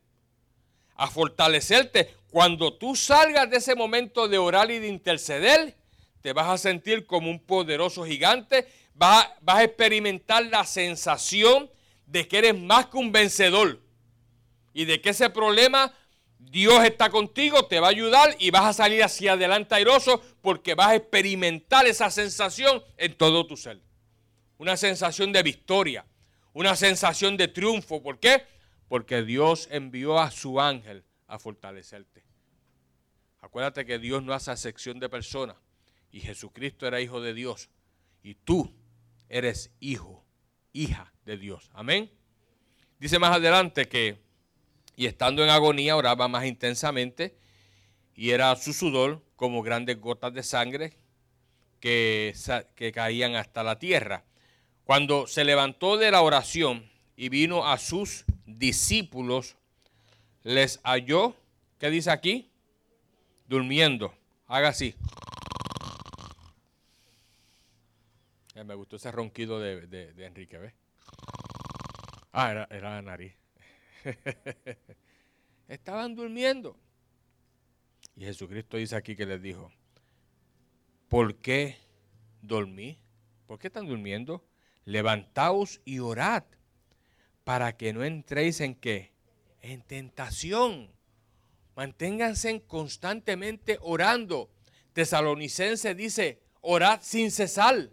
a 0.96 1.08
fortalecerte. 1.08 2.14
Cuando 2.30 2.74
tú 2.74 2.94
salgas 2.94 3.48
de 3.48 3.56
ese 3.56 3.74
momento 3.74 4.28
de 4.28 4.36
orar 4.36 4.70
y 4.70 4.78
de 4.78 4.88
interceder, 4.88 5.74
te 6.20 6.34
vas 6.34 6.48
a 6.48 6.58
sentir 6.58 7.06
como 7.06 7.30
un 7.30 7.40
poderoso 7.40 8.04
gigante, 8.04 8.68
vas, 8.94 9.28
a 9.46 9.64
experimentar 9.64 10.44
la 10.46 10.64
sensación 10.64 11.70
de 12.06 12.28
que 12.28 12.38
eres 12.38 12.58
más 12.58 12.86
que 12.86 12.98
un 12.98 13.10
vencedor 13.10 13.80
y 14.74 14.84
de 14.84 15.00
que 15.00 15.10
ese 15.10 15.30
problema 15.30 15.94
Dios 16.38 16.84
está 16.84 17.08
contigo, 17.08 17.64
te 17.66 17.80
va 17.80 17.86
a 17.86 17.90
ayudar 17.90 18.36
y 18.38 18.50
vas 18.50 18.64
a 18.64 18.72
salir 18.74 19.02
hacia 19.02 19.32
adelante 19.32 19.74
airoso 19.74 20.20
porque 20.42 20.74
vas 20.74 20.88
a 20.88 20.96
experimentar 20.96 21.86
esa 21.86 22.10
sensación 22.10 22.84
en 22.98 23.14
todo 23.14 23.46
tu 23.46 23.56
ser 23.56 23.80
una 24.58 24.76
sensación 24.76 25.32
de 25.32 25.42
victoria, 25.42 26.04
una 26.52 26.76
sensación 26.76 27.36
de 27.36 27.48
triunfo. 27.48 28.02
¿Por 28.02 28.18
qué? 28.18 28.44
Porque 28.88 29.22
Dios 29.22 29.68
envió 29.70 30.18
a 30.18 30.30
su 30.30 30.60
ángel 30.60 31.04
a 31.26 31.38
fortalecerte. 31.38 32.24
Acuérdate 33.40 33.84
que 33.84 33.98
Dios 33.98 34.22
no 34.22 34.32
hace 34.32 34.56
sección 34.56 34.98
de 34.98 35.08
personas 35.08 35.56
y 36.10 36.20
Jesucristo 36.20 36.86
era 36.86 37.00
hijo 37.00 37.20
de 37.20 37.34
Dios 37.34 37.68
y 38.22 38.34
tú 38.34 38.74
eres 39.28 39.70
hijo, 39.80 40.24
hija 40.72 41.12
de 41.24 41.36
Dios. 41.36 41.70
Amén. 41.74 42.10
Dice 42.98 43.18
más 43.18 43.36
adelante 43.36 43.88
que, 43.88 44.18
y 44.96 45.06
estando 45.06 45.44
en 45.44 45.50
agonía, 45.50 45.96
oraba 45.96 46.26
más 46.28 46.46
intensamente 46.46 47.36
y 48.14 48.30
era 48.30 48.56
su 48.56 48.72
sudor 48.72 49.22
como 49.36 49.62
grandes 49.62 50.00
gotas 50.00 50.32
de 50.32 50.42
sangre 50.42 50.96
que, 51.80 52.34
que 52.74 52.92
caían 52.92 53.36
hasta 53.36 53.62
la 53.62 53.78
tierra. 53.78 54.24
Cuando 54.86 55.26
se 55.26 55.44
levantó 55.44 55.96
de 55.96 56.12
la 56.12 56.22
oración 56.22 56.88
y 57.16 57.28
vino 57.28 57.66
a 57.66 57.76
sus 57.76 58.24
discípulos, 58.46 59.56
les 60.44 60.78
halló, 60.84 61.34
¿qué 61.80 61.90
dice 61.90 62.12
aquí? 62.12 62.52
Durmiendo. 63.48 64.14
Haga 64.46 64.68
así. 64.68 64.94
Me 68.54 68.76
gustó 68.76 68.94
ese 68.94 69.10
ronquido 69.10 69.58
de, 69.58 70.14
Enrique, 70.24 70.56
¿ves? 70.56 70.72
Ah, 72.30 72.52
era, 72.52 72.68
era 72.70 72.90
la 72.90 73.02
nariz. 73.02 73.34
Estaban 75.68 76.14
durmiendo. 76.14 76.76
Y 78.14 78.20
Jesucristo 78.20 78.76
dice 78.76 78.94
aquí 78.94 79.16
que 79.16 79.26
les 79.26 79.42
dijo, 79.42 79.72
¿por 81.08 81.34
qué 81.34 81.76
dormí? 82.40 82.96
¿Por 83.48 83.58
qué 83.58 83.66
están 83.66 83.88
durmiendo? 83.88 84.44
Levantaos 84.86 85.82
y 85.84 85.98
orad 85.98 86.44
para 87.44 87.76
que 87.76 87.92
no 87.92 88.02
entréis 88.02 88.60
en 88.60 88.74
qué? 88.74 89.12
En 89.60 89.82
tentación. 89.82 90.90
Manténganse 91.74 92.62
constantemente 92.66 93.78
orando. 93.82 94.50
Tesalonicense 94.94 95.94
dice, 95.94 96.40
orad 96.62 97.00
sin 97.02 97.30
cesar. 97.30 97.90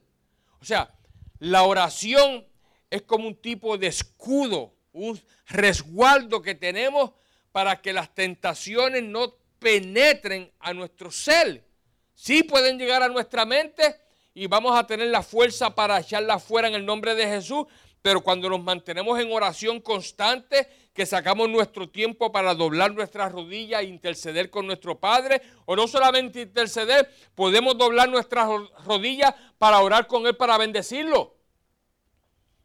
O 0.62 0.66
sea, 0.66 0.96
la 1.40 1.64
oración 1.64 2.48
es 2.90 3.02
como 3.02 3.28
un 3.28 3.36
tipo 3.36 3.78
de 3.78 3.88
escudo, 3.88 4.74
un 4.94 5.20
resguardo 5.48 6.42
que 6.42 6.56
tenemos 6.56 7.12
para 7.52 7.82
que 7.82 7.92
las 7.92 8.14
tentaciones 8.16 9.04
no 9.04 9.36
penetren 9.60 10.52
a 10.60 10.74
nuestro 10.74 11.12
ser. 11.12 11.66
Sí 12.14 12.44
pueden 12.44 12.78
llegar 12.78 13.04
a 13.04 13.10
nuestra 13.10 13.46
mente, 13.46 13.96
y 14.34 14.48
vamos 14.48 14.78
a 14.78 14.88
tener 14.88 15.08
la 15.10 15.22
fuerza 15.22 15.76
para 15.76 16.00
echarla 16.00 16.40
fuera 16.40 16.68
en 16.68 16.74
el 16.74 16.86
nombre 16.86 17.16
de 17.16 17.28
Jesús. 17.28 17.66
Pero 18.02 18.22
cuando 18.22 18.50
nos 18.50 18.62
mantenemos 18.62 19.18
en 19.20 19.32
oración 19.32 19.80
constante, 19.80 20.68
que 20.94 21.06
sacamos 21.06 21.50
nuestro 21.50 21.90
tiempo 21.90 22.32
para 22.32 22.54
doblar 22.54 22.94
nuestras 22.94 23.32
rodillas 23.32 23.82
e 23.82 23.86
interceder 23.86 24.50
con 24.50 24.68
nuestro 24.68 25.00
Padre, 25.00 25.42
o 25.66 25.76
no 25.76 25.88
solamente 25.88 26.42
interceder, 26.42 27.10
podemos 27.34 27.78
doblar 27.78 28.10
nuestras 28.10 28.50
rodillas 28.86 29.34
para 29.58 29.80
orar 29.80 30.08
con 30.08 30.28
Él, 30.28 30.36
para 30.36 30.58
bendecirlo. 30.58 31.36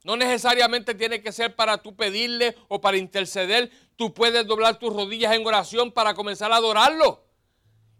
No 0.02 0.16
necesariamente 0.16 0.94
tiene 0.94 1.22
que 1.22 1.30
ser 1.30 1.54
para 1.54 1.78
tú 1.78 1.94
pedirle 1.94 2.56
o 2.68 2.80
para 2.80 2.96
interceder. 2.96 3.70
Tú 3.94 4.12
puedes 4.12 4.46
doblar 4.46 4.78
tus 4.78 4.92
rodillas 4.92 5.34
en 5.34 5.46
oración 5.46 5.92
para 5.92 6.14
comenzar 6.14 6.50
a 6.50 6.56
adorarlo 6.56 7.24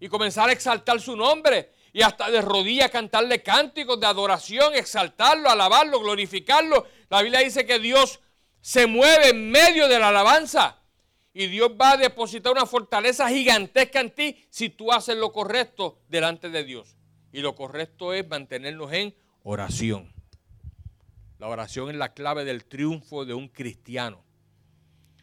y 0.00 0.08
comenzar 0.08 0.48
a 0.48 0.52
exaltar 0.52 1.00
su 1.00 1.14
nombre 1.14 1.70
y 1.92 2.02
hasta 2.02 2.30
de 2.30 2.42
rodillas 2.42 2.90
cantarle 2.90 3.42
cánticos 3.42 3.98
de 4.00 4.06
adoración, 4.06 4.74
exaltarlo, 4.74 5.48
alabarlo, 5.48 6.00
glorificarlo. 6.00 6.86
La 7.08 7.22
Biblia 7.22 7.40
dice 7.40 7.66
que 7.66 7.78
Dios 7.78 8.20
se 8.60 8.86
mueve 8.86 9.30
en 9.30 9.50
medio 9.50 9.88
de 9.88 9.98
la 9.98 10.08
alabanza 10.08 10.78
y 11.32 11.46
Dios 11.46 11.70
va 11.80 11.92
a 11.92 11.96
depositar 11.96 12.52
una 12.52 12.66
fortaleza 12.66 13.28
gigantesca 13.28 14.00
en 14.00 14.10
ti 14.10 14.46
si 14.50 14.68
tú 14.70 14.92
haces 14.92 15.16
lo 15.16 15.32
correcto 15.32 16.00
delante 16.08 16.50
de 16.50 16.64
Dios. 16.64 16.96
Y 17.32 17.40
lo 17.40 17.54
correcto 17.54 18.12
es 18.12 18.26
mantenernos 18.28 18.92
en 18.92 19.14
oración. 19.42 20.12
La 21.38 21.48
oración 21.48 21.90
es 21.90 21.96
la 21.96 22.14
clave 22.14 22.44
del 22.44 22.64
triunfo 22.64 23.24
de 23.24 23.34
un 23.34 23.48
cristiano. 23.48 24.24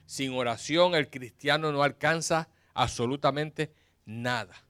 Sin 0.06 0.34
oración 0.34 0.96
el 0.96 1.10
cristiano 1.10 1.72
no 1.72 1.84
alcanza 1.84 2.48
absolutamente 2.74 3.74
nada 4.06 4.65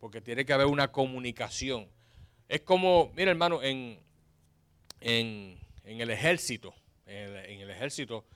porque 0.00 0.22
tiene 0.22 0.46
que 0.46 0.52
haber 0.54 0.66
una 0.66 0.90
comunicación. 0.90 1.88
Es 2.48 2.62
como, 2.62 3.12
mira 3.14 3.30
hermano, 3.30 3.62
en, 3.62 4.00
en, 5.00 5.60
el 5.84 6.10
ejército, 6.10 6.74
en 7.06 7.60
el, 7.60 7.70
ejército 7.70 8.26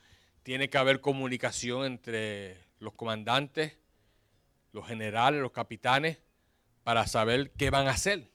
tiene 0.43 0.69
que 0.69 0.79
haber 0.79 1.01
comunicación 1.01 1.87
entre 1.87 2.59
los 2.79 2.93
comandantes, 2.93 3.79
los 4.73 4.87
generales, 4.87 5.41
los 5.41 5.53
capitanes, 5.53 6.19
para 6.85 7.07
saber 7.07 7.51
qué 7.53 7.71
van 7.71 7.89
a 7.89 7.93
hacer, 7.93 8.31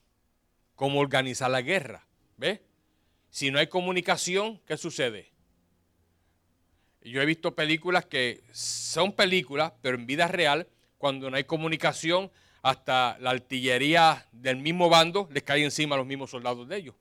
cómo 0.75 0.99
organizar 0.99 1.51
la 1.51 1.61
guerra. 1.61 2.07
¿Ves? 2.35 2.61
Si 3.29 3.51
no 3.51 3.59
hay 3.59 3.67
comunicación, 3.67 4.59
¿qué 4.65 4.75
sucede? 4.75 5.31
yo 7.01 7.21
he 7.21 7.25
visto 7.25 7.55
películas 7.55 8.05
que 8.05 8.43
son 8.51 9.13
películas, 9.13 9.71
pero 9.81 9.97
en 9.97 10.05
vida 10.05 10.27
real, 10.27 10.67
cuando 10.97 11.29
no 11.29 11.37
hay 11.37 11.45
comunicación, 11.45 12.29
hasta 12.61 13.17
la 13.19 13.31
artillería 13.31 14.25
del 14.31 14.57
mismo 14.57 14.89
bando 14.89 15.29
les 15.31 15.43
cae 15.43 15.63
encima 15.63 15.95
a 15.95 15.97
los 15.99 16.07
mismos 16.07 16.29
soldados 16.29 16.67
de 16.67 16.77
ellos. 16.77 16.95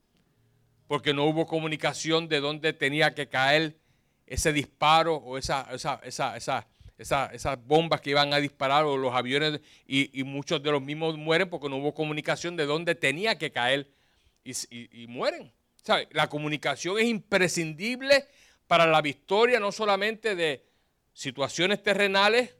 Porque 0.87 1.13
no 1.13 1.25
hubo 1.25 1.47
comunicación 1.47 2.29
de 2.29 2.41
dónde 2.41 2.73
tenía 2.73 3.15
que 3.15 3.29
caer 3.29 3.77
ese 4.27 4.53
disparo 4.53 5.17
o 5.17 5.39
esa, 5.39 5.69
esa, 5.73 6.01
esa, 6.05 6.67
esas 6.99 7.67
bombas 7.67 8.01
que 8.01 8.11
iban 8.11 8.33
a 8.33 8.39
disparar 8.39 8.85
o 8.85 8.97
los 8.97 9.15
aviones 9.15 9.61
y, 9.87 10.23
muchos 10.25 10.63
de 10.63 10.71
los 10.71 10.83
mismos 10.83 11.17
mueren 11.17 11.49
porque 11.49 11.69
no 11.69 11.77
hubo 11.77 11.95
comunicación 11.95 12.57
de 12.57 12.67
dónde 12.67 12.95
tenía 12.95 13.39
que 13.39 13.51
caer 13.51 13.89
y, 14.45 15.07
mueren. 15.09 15.53
La 16.11 16.29
comunicación 16.29 16.99
es 16.99 17.07
imprescindible 17.07 18.27
para 18.67 18.87
la 18.87 19.01
victoria 19.01 19.61
no 19.61 19.73
solamente 19.73 20.35
de 20.35 20.65
situaciones 21.13 21.83
terrenales, 21.83 22.55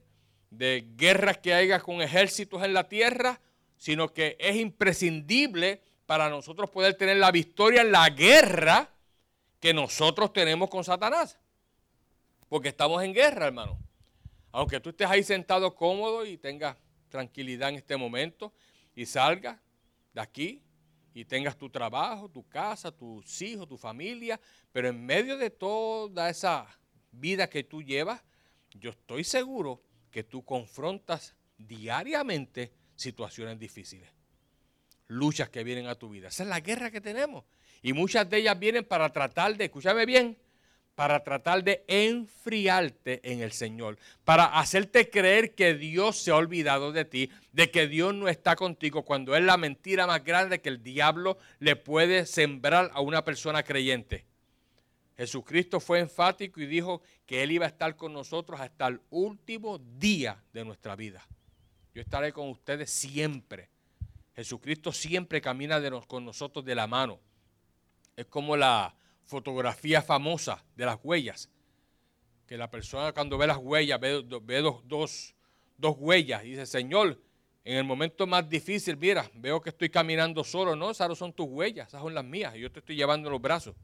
de 0.51 0.87
guerras 0.97 1.39
que 1.39 1.55
haya 1.55 1.81
con 1.81 2.01
ejércitos 2.01 2.63
en 2.63 2.73
la 2.73 2.89
tierra, 2.89 3.41
sino 3.77 4.13
que 4.13 4.37
es 4.41 4.57
imprescindible 4.57 5.83
para 6.07 6.29
nosotros 6.31 6.71
poder 6.71 6.95
tener 6.95 7.19
la 7.19 7.31
victoria 7.31 7.83
en 7.83 7.93
la 7.93 8.09
guerra 8.11 8.91
que 9.61 9.75
nosotros 9.75 10.33
tenemos 10.33 10.71
con 10.71 10.85
Satanás. 10.85 11.39
Porque 12.49 12.69
estamos 12.69 13.03
en 13.03 13.13
guerra, 13.13 13.47
hermano. 13.47 13.79
Aunque 14.53 14.81
tú 14.81 14.91
estés 14.91 15.09
ahí 15.09 15.23
sentado 15.23 15.75
cómodo 15.75 16.25
y 16.25 16.39
tengas 16.39 16.77
tranquilidad 17.09 17.69
en 17.69 17.77
este 17.77 17.97
momento 17.97 18.53
y 18.95 19.05
salgas 19.07 19.59
de 20.15 20.21
aquí 20.21 20.63
y 21.13 21.25
tengas 21.25 21.57
tu 21.57 21.69
trabajo, 21.69 22.29
tu 22.29 22.49
casa, 22.49 22.91
tus 22.91 23.43
hijos, 23.43 23.69
tu 23.69 23.77
familia, 23.77 24.41
pero 24.73 24.89
en 24.89 25.05
medio 25.05 25.37
de 25.37 25.51
toda 25.51 26.31
esa 26.31 26.67
vida 27.11 27.49
que 27.49 27.65
tú 27.65 27.83
llevas, 27.83 28.23
yo 28.75 28.91
estoy 28.91 29.25
seguro 29.25 29.83
que 30.11 30.25
tú 30.25 30.45
confrontas 30.45 31.35
diariamente 31.57 32.73
situaciones 32.95 33.59
difíciles, 33.59 34.09
luchas 35.07 35.49
que 35.49 35.65
vienen 35.65 35.87
a 35.87 35.95
tu 35.95 36.09
vida. 36.11 36.29
Esa 36.29 36.43
es 36.43 36.49
la 36.49 36.61
guerra 36.61 36.91
que 36.91 37.01
tenemos. 37.01 37.45
Y 37.83 37.93
muchas 37.93 38.29
de 38.29 38.39
ellas 38.39 38.59
vienen 38.59 38.85
para 38.85 39.13
tratar 39.13 39.57
de, 39.57 39.65
escúchame 39.65 40.05
bien, 40.05 40.37
para 40.99 41.23
tratar 41.23 41.63
de 41.63 41.85
enfriarte 41.87 43.21
en 43.23 43.41
el 43.41 43.53
Señor, 43.53 43.99
para 44.25 44.47
hacerte 44.47 45.09
creer 45.09 45.55
que 45.55 45.75
Dios 45.75 46.19
se 46.19 46.33
ha 46.33 46.35
olvidado 46.35 46.91
de 46.91 47.05
ti, 47.05 47.31
de 47.53 47.71
que 47.71 47.87
Dios 47.87 48.13
no 48.15 48.27
está 48.27 48.57
contigo, 48.57 49.05
cuando 49.05 49.37
es 49.37 49.45
la 49.45 49.57
mentira 49.57 50.09
más 50.09 50.25
grande 50.25 50.61
que 50.61 50.69
el 50.69 50.83
diablo 50.83 51.39
le 51.61 51.77
puede 51.77 52.27
sembrar 52.27 52.91
a 52.95 53.01
una 53.01 53.25
persona 53.25 53.63
creyente. 53.63 54.25
Jesucristo 55.19 55.81
fue 55.81 55.99
enfático 55.99 56.61
y 56.61 56.67
dijo 56.67 57.03
que 57.27 57.43
Él 57.43 57.51
iba 57.51 57.67
a 57.67 57.69
estar 57.69 57.97
con 57.97 58.13
nosotros 58.13 58.61
hasta 58.61 58.87
el 58.87 59.01
último 59.11 59.79
día 59.79 60.41
de 60.53 60.65
nuestra 60.65 60.95
vida. 60.95 61.27
Yo 61.93 62.01
estaré 62.01 62.33
con 62.33 62.49
ustedes 62.49 62.89
siempre. 62.89 63.69
Jesucristo 64.37 64.93
siempre 64.93 65.41
camina 65.41 65.81
con 66.07 66.25
nosotros 66.25 66.65
de 66.65 66.77
la 66.77 66.87
mano. 66.87 67.19
Es 68.15 68.27
como 68.27 68.57
la 68.57 68.95
fotografía 69.25 70.03
famosa 70.03 70.65
de 70.77 70.87
las 70.87 71.01
huellas. 71.03 71.51
Que 72.47 72.57
la 72.57 72.71
persona 72.71 73.13
cuando 73.13 73.37
ve 73.37 73.49
las 73.49 73.59
huellas, 73.59 73.99
ve, 73.99 74.63
dos, 74.85 75.35
dos 75.77 75.97
huellas 75.99 76.45
y 76.45 76.51
dice, 76.51 76.65
Señor, 76.65 77.21
en 77.65 77.77
el 77.77 77.85
momento 77.85 78.25
más 78.29 78.49
difícil, 78.49 78.97
mira, 78.97 79.29
veo 79.35 79.61
que 79.61 79.71
estoy 79.71 79.91
caminando 79.91 80.45
solo. 80.45 80.77
No, 80.77 80.93
esas 80.93 81.09
no 81.09 81.17
son 81.17 81.33
tus 81.33 81.49
huellas, 81.49 81.89
esas 81.89 82.03
son 82.03 82.15
las 82.15 82.25
mías. 82.25 82.55
Yo 82.55 82.71
te 82.71 82.79
estoy 82.79 82.95
llevando 82.95 83.27
en 83.27 83.33
los 83.33 83.43
brazos. 83.43 83.75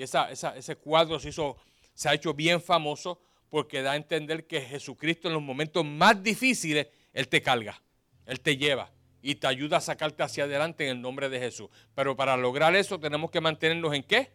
Y 0.00 0.02
ese 0.02 0.76
cuadro 0.76 1.20
se, 1.20 1.28
hizo, 1.28 1.58
se 1.92 2.08
ha 2.08 2.14
hecho 2.14 2.32
bien 2.32 2.62
famoso 2.62 3.20
porque 3.50 3.82
da 3.82 3.92
a 3.92 3.96
entender 3.96 4.46
que 4.46 4.62
Jesucristo 4.62 5.28
en 5.28 5.34
los 5.34 5.42
momentos 5.42 5.84
más 5.84 6.22
difíciles, 6.22 6.86
Él 7.12 7.28
te 7.28 7.42
carga, 7.42 7.82
Él 8.24 8.40
te 8.40 8.56
lleva 8.56 8.90
y 9.20 9.34
te 9.34 9.46
ayuda 9.46 9.76
a 9.76 9.80
sacarte 9.82 10.22
hacia 10.22 10.44
adelante 10.44 10.84
en 10.84 10.96
el 10.96 11.02
nombre 11.02 11.28
de 11.28 11.38
Jesús. 11.38 11.68
Pero 11.94 12.16
para 12.16 12.34
lograr 12.38 12.74
eso 12.74 12.98
tenemos 12.98 13.30
que 13.30 13.42
mantenernos 13.42 13.92
en 13.92 14.02
qué? 14.02 14.32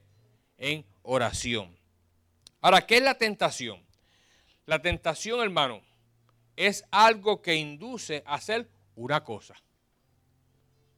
En 0.60 0.86
oración. 1.02 1.76
Ahora, 2.62 2.86
¿qué 2.86 2.98
es 2.98 3.04
la 3.04 3.18
tentación? 3.18 3.84
La 4.68 4.84
tentación, 4.84 5.42
hermano, 5.42 5.82
es 6.56 6.86
algo 6.92 7.42
que 7.42 7.56
induce 7.56 8.22
a 8.28 8.36
hacer 8.36 8.70
una 8.96 9.24
cosa. 9.24 9.56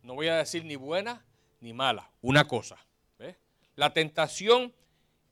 No 0.02 0.16
voy 0.16 0.28
a 0.28 0.36
decir 0.36 0.66
ni 0.66 0.76
buena 0.76 1.26
ni 1.62 1.72
mala, 1.72 2.12
una 2.22 2.46
cosa. 2.46 2.78
La 3.78 3.94
tentación 3.94 4.74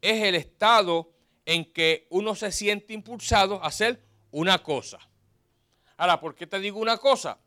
es 0.01 0.21
el 0.23 0.35
estado 0.35 1.11
en 1.45 1.65
que 1.73 2.05
uno 2.11 2.35
se 2.35 2.51
siente 2.51 2.93
impulsado 2.93 3.61
a 3.61 3.67
hacer 3.67 4.01
una 4.29 4.61
cosa. 4.61 4.99
Ahora, 5.97 6.19
¿por 6.19 6.35
qué 6.35 6.45
te 6.45 6.59
digo 6.59 6.79
una 6.79 6.97
cosa? 6.97 7.39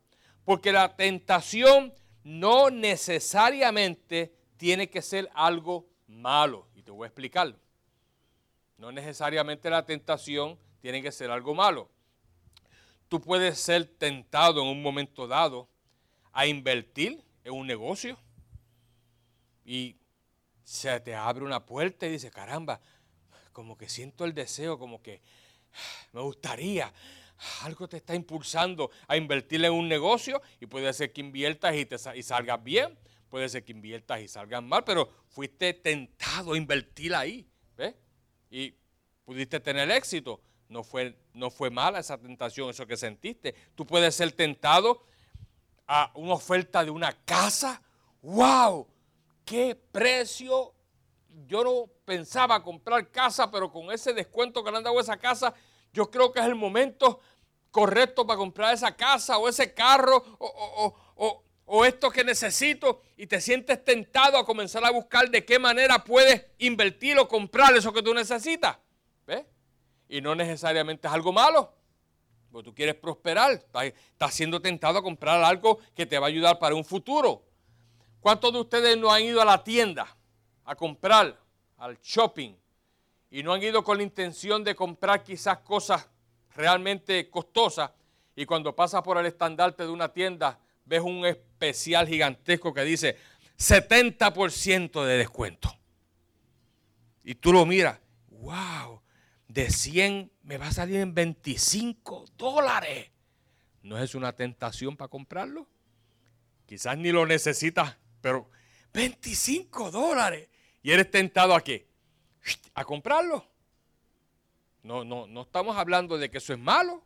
Porque 0.45 0.73
la 0.73 0.97
tentación 0.97 1.95
no 2.25 2.71
necesariamente 2.71 4.35
tiene 4.57 4.91
que 4.91 5.01
ser 5.01 5.31
algo 5.35 5.87
malo. 6.09 6.67
Y 6.75 6.83
te 6.83 6.91
voy 6.91 7.05
a 7.05 7.09
explicar. 7.09 7.57
No 8.77 8.91
necesariamente 8.91 9.71
la 9.71 9.87
tentación 9.87 10.59
tiene 10.81 11.01
que 11.01 11.13
ser 11.13 11.31
algo 11.31 11.55
malo. 11.55 11.89
Tú 13.09 13.21
puedes 13.21 13.61
ser 13.61 13.87
tentado 13.87 14.63
en 14.63 14.67
un 14.67 14.83
momento 14.83 15.29
dado 15.29 15.69
a 16.33 16.47
invertir 16.47 17.25
en 17.45 17.55
un 17.55 17.69
negocio 17.69 18.19
y 19.65 19.95
se 20.69 21.01
te 21.01 21.15
abre 21.15 21.47
una 21.47 21.65
puerta 21.65 22.07
y 22.07 22.11
dices, 22.11 22.31
caramba, 22.31 22.79
como 23.53 23.79
que 23.79 23.89
siento 23.89 24.27
el 24.27 24.35
deseo, 24.35 24.79
como 24.79 25.01
que 25.01 25.23
me 26.13 26.21
gustaría. 26.21 26.93
Algo 27.63 27.89
te 27.89 27.97
está 27.97 28.15
impulsando 28.15 28.91
a 29.07 29.17
invertir 29.17 29.65
en 29.65 29.73
un 29.73 29.89
negocio 29.89 30.43
y 30.61 30.67
puede 30.67 30.93
ser 30.93 31.15
que 31.15 31.23
inviertas 31.23 31.75
y, 31.75 31.87
te, 31.87 31.97
y 32.15 32.23
salgas 32.23 32.63
bien, 32.63 32.99
puede 33.31 33.49
ser 33.49 33.65
que 33.65 33.73
inviertas 33.73 34.21
y 34.21 34.29
salgas 34.29 34.63
mal, 34.63 34.85
pero 34.85 35.09
fuiste 35.29 35.73
tentado 35.73 36.53
a 36.53 36.59
invertir 36.59 37.15
ahí, 37.15 37.49
¿ves? 37.75 37.95
Y 38.51 38.75
pudiste 39.25 39.61
tener 39.61 39.91
éxito. 39.91 40.43
No 40.69 40.85
fue, 40.85 41.19
no 41.33 41.49
fue 41.49 41.71
mala 41.71 42.01
esa 42.01 42.19
tentación, 42.19 42.69
eso 42.69 42.87
que 42.87 42.99
sentiste. 42.99 43.55
Tú 43.75 43.87
puedes 43.87 44.15
ser 44.15 44.33
tentado 44.33 45.03
a 45.87 46.13
una 46.15 46.35
oferta 46.35 46.85
de 46.85 46.91
una 46.91 47.15
casa. 47.25 47.81
¡Wow! 48.21 48.87
Qué 49.49 49.75
precio. 49.75 50.75
Yo 51.47 51.65
no 51.65 51.87
pensaba 52.05 52.63
comprar 52.63 53.11
casa, 53.11 53.51
pero 53.51 53.71
con 53.71 53.91
ese 53.91 54.13
descuento 54.13 54.63
que 54.63 54.71
le 54.71 54.79
han 54.79 54.85
dado 54.85 55.01
esa 55.01 55.17
casa, 55.17 55.55
yo 55.93 56.11
creo 56.11 56.33
que 56.33 56.41
es 56.41 56.47
el 56.47 56.55
momento 56.55 57.21
correcto 57.71 58.27
para 58.27 58.37
comprar 58.37 58.75
esa 58.75 58.95
casa 58.95 59.39
o 59.39 59.49
ese 59.49 59.73
carro 59.73 60.25
o, 60.39 61.85
esto 61.85 62.11
que 62.11 62.25
necesito 62.25 63.03
y 63.17 63.27
te 63.27 63.41
sientes 63.41 63.85
tentado 63.85 64.39
a 64.39 64.45
comenzar 64.45 64.85
a 64.85 64.91
buscar 64.91 65.31
de 65.31 65.45
qué 65.45 65.59
manera 65.59 66.03
puedes 66.03 66.47
invertir 66.59 67.19
o 67.19 67.29
comprar 67.29 67.77
eso 67.77 67.93
que 67.93 68.03
tú 68.03 68.15
necesitas. 68.15 68.79
¿Ves? 69.27 69.45
Y 70.09 70.21
no 70.21 70.35
necesariamente 70.35 71.07
es 71.07 71.13
algo 71.13 71.33
malo. 71.33 71.75
Porque 72.51 72.65
tú 72.65 72.75
quieres 72.75 72.95
prosperar, 72.95 73.53
estás, 73.53 73.85
estás 73.85 74.35
siendo 74.35 74.63
tentado 74.63 74.99
a 74.99 75.03
comprar 75.03 75.45
algo 75.45 75.79
que 75.95 76.07
te 76.07 76.19
va 76.19 76.27
a 76.27 76.29
ayudar 76.29 76.59
para 76.59 76.75
un 76.75 76.85
futuro. 76.85 77.48
¿Cuántos 78.21 78.53
de 78.53 78.61
ustedes 78.61 78.99
no 78.99 79.13
han 79.13 79.23
ido 79.23 79.41
a 79.41 79.45
la 79.45 79.63
tienda 79.63 80.07
a 80.65 80.75
comprar, 80.75 81.39
al 81.77 81.99
shopping, 82.01 82.53
y 83.31 83.43
no 83.43 83.53
han 83.53 83.63
ido 83.63 83.85
con 83.85 83.99
la 83.99 84.03
intención 84.03 84.65
de 84.65 84.75
comprar 84.75 85.23
quizás 85.23 85.59
cosas 85.59 86.09
realmente 86.55 87.31
costosas, 87.31 87.91
y 88.35 88.45
cuando 88.45 88.75
pasas 88.75 89.03
por 89.03 89.19
el 89.19 89.27
estandarte 89.27 89.85
de 89.85 89.91
una 89.91 90.13
tienda, 90.13 90.59
ves 90.85 91.01
un 91.01 91.25
especial 91.27 92.07
gigantesco 92.07 92.73
que 92.73 92.83
dice 92.83 93.17
70% 93.59 95.05
de 95.05 95.17
descuento? 95.19 95.75
Y 97.25 97.35
tú 97.35 97.53
lo 97.53 97.67
miras, 97.67 97.99
wow, 98.31 99.01
de 99.47 99.71
100 99.71 100.33
me 100.43 100.59
va 100.59 100.69
a 100.69 100.73
salir 100.73 100.97
en 100.97 101.15
25 101.15 102.25
dólares. 102.37 103.11
¿No 103.83 103.99
es 103.99 104.15
una 104.15 104.35
tentación 104.35 104.97
para 104.97 105.09
comprarlo? 105.09 105.67
Quizás 106.67 106.99
ni 106.99 107.11
lo 107.11 107.27
necesitas 107.27 107.97
pero 108.21 108.51
25 108.93 109.91
dólares. 109.91 110.49
Y 110.83 110.91
eres 110.91 111.11
tentado 111.11 111.55
a 111.55 111.61
qué? 111.61 111.87
A 112.75 112.85
comprarlo. 112.85 113.45
No, 114.83 115.05
no, 115.05 115.27
no 115.27 115.43
estamos 115.43 115.77
hablando 115.77 116.17
de 116.19 116.31
que 116.31 116.39
eso 116.39 116.53
es 116.53 116.59
malo. 116.59 117.03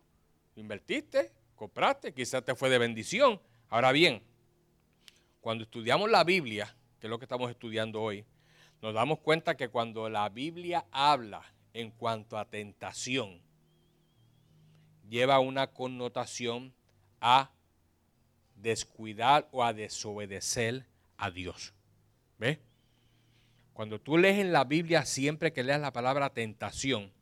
Invertiste, 0.57 1.33
compraste, 1.57 2.13
quizás 2.13 2.45
te 2.45 2.55
fue 2.55 2.69
de 2.71 2.79
bendición. 2.79 3.41
Ahora 3.69 3.93
bien, 3.93 4.23
cuando 5.41 5.65
estudiamos 5.65 6.11
la 6.11 6.25
Biblia, 6.25 6.77
que 7.01 7.07
es 7.07 7.11
lo 7.11 7.19
que 7.19 7.25
estamos 7.25 7.51
estudiando 7.51 8.01
hoy, 8.01 8.25
nos 8.81 8.95
damos 8.95 9.21
cuenta 9.21 9.57
que 9.57 9.69
cuando 9.69 10.09
la 10.09 10.29
Biblia 10.29 10.85
habla 10.91 11.43
en 11.73 11.91
cuanto 11.91 12.37
a 12.37 12.45
tentación, 12.45 13.41
lleva 15.09 15.41
una 15.41 15.69
connotación 15.69 16.75
a 17.21 17.51
descuidar 18.57 19.49
o 19.53 19.65
a 19.65 19.73
desobedecer 19.73 20.87
a 21.23 21.31
Dios. 21.31 21.73
¿Ves? 22.39 22.59
Cuando 23.73 24.01
tú 24.01 24.19
lees 24.19 24.41
en 24.41 24.53
la 24.53 24.65
Biblia, 24.65 25.05
siempre 25.05 25.53
que 25.53 25.63
leas 25.63 25.81
la 25.81 25.93
palabra 25.93 26.31
tentación, 26.31 27.13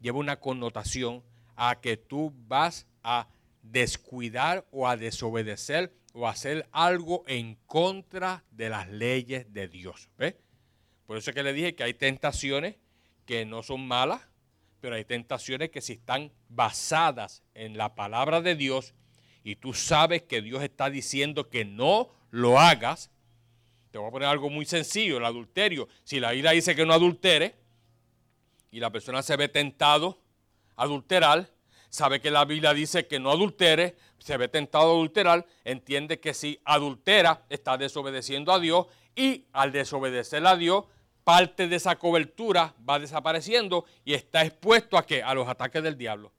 lleva 0.00 0.18
una 0.18 0.40
connotación 0.40 1.22
a 1.54 1.78
que 1.78 1.98
tú 1.98 2.32
vas 2.46 2.86
a 3.02 3.28
descuidar 3.62 4.66
o 4.70 4.88
a 4.88 4.96
desobedecer 4.96 5.92
o 6.14 6.26
hacer 6.26 6.66
algo 6.72 7.22
en 7.26 7.56
contra 7.66 8.44
de 8.50 8.70
las 8.70 8.88
leyes 8.88 9.52
de 9.52 9.68
Dios. 9.68 10.08
Por 11.06 11.18
eso 11.18 11.30
es 11.30 11.34
que 11.34 11.42
le 11.42 11.52
dije 11.52 11.74
que 11.74 11.84
hay 11.84 11.94
tentaciones 11.94 12.76
que 13.26 13.44
no 13.44 13.62
son 13.62 13.86
malas, 13.86 14.22
pero 14.80 14.94
hay 14.94 15.04
tentaciones 15.04 15.68
que 15.68 15.82
si 15.82 15.92
están 15.92 16.32
basadas 16.48 17.42
en 17.52 17.76
la 17.76 17.94
palabra 17.94 18.40
de 18.40 18.54
Dios 18.54 18.94
y 19.44 19.56
tú 19.56 19.74
sabes 19.74 20.22
que 20.22 20.40
Dios 20.40 20.62
está 20.62 20.88
diciendo 20.88 21.50
que 21.50 21.66
no 21.66 22.10
lo 22.30 22.58
hagas, 22.58 23.10
te 23.90 23.98
voy 23.98 24.08
a 24.08 24.10
poner 24.10 24.28
algo 24.28 24.50
muy 24.50 24.64
sencillo, 24.64 25.16
el 25.16 25.24
adulterio. 25.24 25.88
Si 26.04 26.20
la 26.20 26.34
ira 26.34 26.52
dice 26.52 26.74
que 26.76 26.84
no 26.84 26.92
adultere 26.92 27.56
y 28.70 28.80
la 28.80 28.90
persona 28.90 29.22
se 29.22 29.36
ve 29.36 29.48
tentado 29.48 30.20
a 30.76 30.82
adulterar, 30.84 31.50
sabe 31.88 32.20
que 32.20 32.30
la 32.30 32.44
Biblia 32.44 32.74
dice 32.74 33.06
que 33.06 33.18
no 33.18 33.30
adultere, 33.30 33.96
se 34.18 34.36
ve 34.36 34.48
tentado 34.48 34.90
a 34.90 34.94
adulterar, 34.94 35.46
entiende 35.64 36.20
que 36.20 36.34
si 36.34 36.60
adultera 36.64 37.46
está 37.48 37.78
desobedeciendo 37.78 38.52
a 38.52 38.58
Dios 38.58 38.86
y 39.16 39.46
al 39.52 39.72
desobedecer 39.72 40.46
a 40.46 40.56
Dios, 40.56 40.84
parte 41.24 41.68
de 41.68 41.76
esa 41.76 41.96
cobertura 41.96 42.74
va 42.88 42.98
desapareciendo 42.98 43.84
y 44.04 44.14
está 44.14 44.44
expuesto 44.44 44.96
a 44.96 45.06
qué? 45.06 45.22
A 45.22 45.34
los 45.34 45.48
ataques 45.48 45.82
del 45.82 45.96
diablo. 45.96 46.32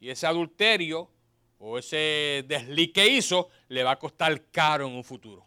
Y 0.00 0.10
ese 0.10 0.26
adulterio 0.26 1.10
o 1.58 1.78
ese 1.78 2.44
desliz 2.46 2.92
que 2.92 3.08
hizo 3.08 3.48
le 3.68 3.82
va 3.82 3.92
a 3.92 3.98
costar 3.98 4.50
caro 4.50 4.86
en 4.86 4.94
un 4.94 5.04
futuro. 5.04 5.45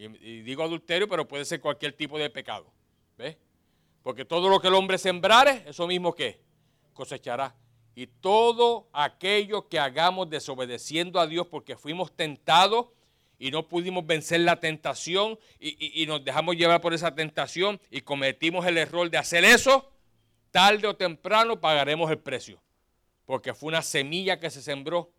Y, 0.00 0.40
digo 0.40 0.62
adulterio, 0.62 1.06
pero 1.06 1.28
puede 1.28 1.44
ser 1.44 1.60
cualquier 1.60 1.92
tipo 1.92 2.18
de 2.18 2.30
pecado. 2.30 2.72
¿Ves? 3.18 3.36
Porque 4.02 4.24
todo 4.24 4.48
lo 4.48 4.58
que 4.58 4.68
el 4.68 4.74
hombre 4.74 4.96
sembrare, 4.96 5.64
eso 5.66 5.86
mismo 5.86 6.14
que 6.14 6.40
cosechará. 6.94 7.54
Y 7.94 8.06
todo 8.06 8.88
aquello 8.94 9.68
que 9.68 9.78
hagamos 9.78 10.30
desobedeciendo 10.30 11.20
a 11.20 11.26
Dios 11.26 11.46
porque 11.48 11.76
fuimos 11.76 12.16
tentados 12.16 12.86
y 13.38 13.50
no 13.50 13.68
pudimos 13.68 14.06
vencer 14.06 14.40
la 14.40 14.58
tentación 14.58 15.38
y, 15.58 16.02
y, 16.02 16.06
nos 16.06 16.24
dejamos 16.24 16.56
llevar 16.56 16.80
por 16.80 16.94
esa 16.94 17.14
tentación 17.14 17.78
y 17.90 18.00
cometimos 18.00 18.64
el 18.64 18.78
error 18.78 19.10
de 19.10 19.18
hacer 19.18 19.44
eso, 19.44 19.90
tarde 20.50 20.86
o 20.86 20.96
temprano 20.96 21.60
pagaremos 21.60 22.10
el 22.10 22.18
precio. 22.18 22.58
Porque 23.26 23.52
fue 23.52 23.68
una 23.68 23.82
semilla 23.82 24.40
que 24.40 24.48
se 24.48 24.62
sembró 24.62 25.10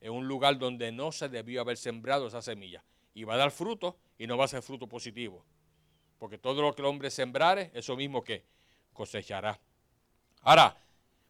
en 0.00 0.12
un 0.12 0.26
lugar 0.26 0.58
donde 0.58 0.90
no 0.90 1.12
se 1.12 1.28
debió 1.28 1.60
haber 1.60 1.76
sembrado 1.76 2.26
esa 2.26 2.42
semilla. 2.42 2.82
Y 3.16 3.24
va 3.24 3.32
a 3.32 3.38
dar 3.38 3.50
fruto 3.50 3.96
y 4.18 4.26
no 4.26 4.36
va 4.36 4.44
a 4.44 4.48
ser 4.48 4.60
fruto 4.60 4.86
positivo. 4.86 5.42
Porque 6.18 6.36
todo 6.36 6.60
lo 6.60 6.74
que 6.74 6.82
el 6.82 6.86
hombre 6.86 7.10
sembrare, 7.10 7.70
eso 7.72 7.96
mismo 7.96 8.22
que 8.22 8.44
cosechará. 8.92 9.58
Ahora, 10.42 10.76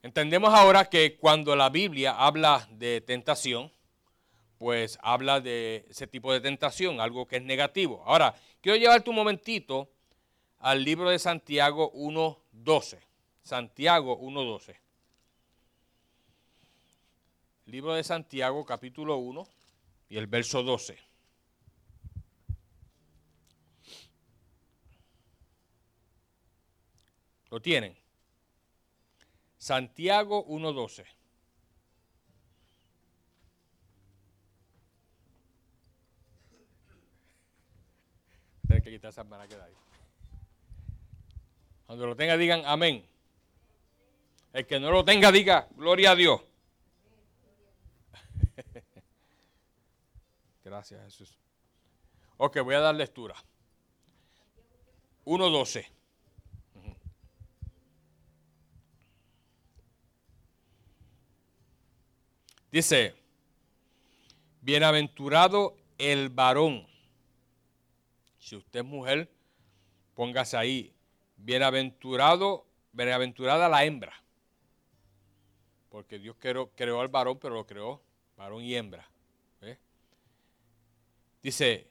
entendemos 0.02 0.52
ahora 0.52 0.86
que 0.86 1.16
cuando 1.16 1.54
la 1.54 1.68
Biblia 1.68 2.16
habla 2.18 2.66
de 2.72 3.02
tentación, 3.02 3.70
pues 4.58 4.98
habla 5.00 5.40
de 5.40 5.86
ese 5.88 6.08
tipo 6.08 6.32
de 6.32 6.40
tentación, 6.40 7.00
algo 7.00 7.28
que 7.28 7.36
es 7.36 7.42
negativo. 7.42 8.02
Ahora, 8.04 8.34
quiero 8.60 8.76
llevarte 8.76 9.10
un 9.10 9.16
momentito 9.16 9.88
al 10.58 10.82
libro 10.82 11.08
de 11.08 11.20
Santiago 11.20 11.92
1.12. 11.92 12.98
Santiago 13.44 14.18
1.12. 14.18 14.76
Libro 17.66 17.94
de 17.94 18.02
Santiago, 18.02 18.66
capítulo 18.66 19.18
1 19.18 19.46
y 20.08 20.16
el 20.16 20.26
verso 20.26 20.64
12. 20.64 20.98
¿Lo 27.56 27.62
tienen? 27.62 27.96
Santiago 29.56 30.46
1.12. 30.46 31.06
Tienes 38.66 38.84
que 38.84 38.90
quitar 38.90 39.08
esa 39.08 39.22
hermana 39.22 39.48
que 39.48 39.54
ahí. 39.54 39.72
Cuando 41.86 42.06
lo 42.06 42.14
tenga 42.14 42.36
digan 42.36 42.60
amén. 42.66 43.08
El 44.52 44.66
que 44.66 44.78
no 44.78 44.90
lo 44.90 45.02
tenga 45.02 45.32
diga 45.32 45.66
gloria 45.76 46.10
a 46.10 46.14
Dios. 46.14 46.42
Gracias, 50.62 51.02
Jesús. 51.04 51.34
Ok, 52.36 52.60
voy 52.60 52.74
a 52.74 52.80
dar 52.80 52.94
lectura. 52.94 53.34
1.12. 55.24 55.95
Dice, 62.76 63.14
bienaventurado 64.60 65.78
el 65.96 66.28
varón. 66.28 66.86
Si 68.38 68.54
usted 68.54 68.80
es 68.80 68.84
mujer, 68.84 69.32
póngase 70.12 70.58
ahí. 70.58 70.94
Bienaventurado, 71.38 72.66
bienaventurada 72.92 73.70
la 73.70 73.82
hembra. 73.86 74.12
Porque 75.88 76.18
Dios 76.18 76.36
creó, 76.38 76.70
creó 76.74 77.00
al 77.00 77.08
varón, 77.08 77.38
pero 77.40 77.54
lo 77.54 77.66
creó 77.66 78.02
varón 78.36 78.62
y 78.62 78.74
hembra. 78.74 79.08
Dice, 81.42 81.88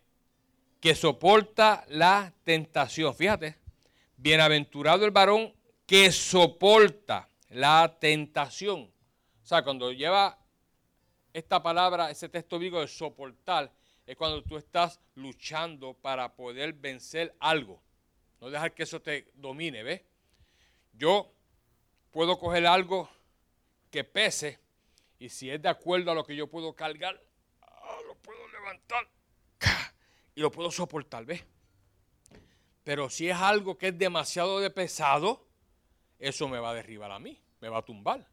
que 0.79 0.93
soporta 0.93 1.83
la 1.89 2.31
tentación. 2.43 3.15
Fíjate, 3.15 3.57
bienaventurado 4.17 5.03
el 5.03 5.09
varón 5.09 5.51
que 5.87 6.11
soporta 6.11 7.27
la 7.49 7.97
tentación. 7.99 8.81
O 9.43 9.47
sea, 9.47 9.63
cuando 9.63 9.91
lleva 9.91 10.44
esta 11.35 11.61
palabra, 11.61 12.09
ese 12.09 12.29
texto 12.29 12.57
bíblico 12.57 12.79
de 12.79 12.87
soportar, 12.87 13.69
es 14.05 14.15
cuando 14.15 14.41
tú 14.41 14.55
estás 14.55 15.01
luchando 15.15 15.93
para 15.93 16.33
poder 16.33 16.71
vencer 16.71 17.35
algo. 17.39 17.83
No 18.39 18.49
dejar 18.49 18.73
que 18.73 18.83
eso 18.83 19.01
te 19.01 19.33
domine, 19.33 19.83
¿ves? 19.83 20.01
Yo 20.93 21.33
puedo 22.11 22.39
coger 22.39 22.65
algo 22.65 23.09
que 23.91 24.05
pese 24.05 24.59
y 25.19 25.27
si 25.27 25.49
es 25.49 25.61
de 25.61 25.67
acuerdo 25.67 26.11
a 26.11 26.15
lo 26.15 26.25
que 26.25 26.37
yo 26.37 26.47
puedo 26.47 26.73
cargar, 26.73 27.21
ah, 27.63 27.97
lo 28.07 28.15
puedo 28.15 28.47
levantar 28.47 29.05
y 30.35 30.39
lo 30.39 30.49
puedo 30.49 30.71
soportar, 30.71 31.25
¿ves? 31.25 31.43
Pero 32.85 33.09
si 33.09 33.27
es 33.27 33.35
algo 33.35 33.77
que 33.77 33.89
es 33.89 33.97
demasiado 33.97 34.61
de 34.61 34.69
pesado, 34.69 35.45
eso 36.17 36.47
me 36.47 36.59
va 36.59 36.69
a 36.69 36.75
derribar 36.75 37.11
a 37.11 37.19
mí, 37.19 37.41
me 37.59 37.67
va 37.67 37.79
a 37.79 37.85
tumbar, 37.85 38.25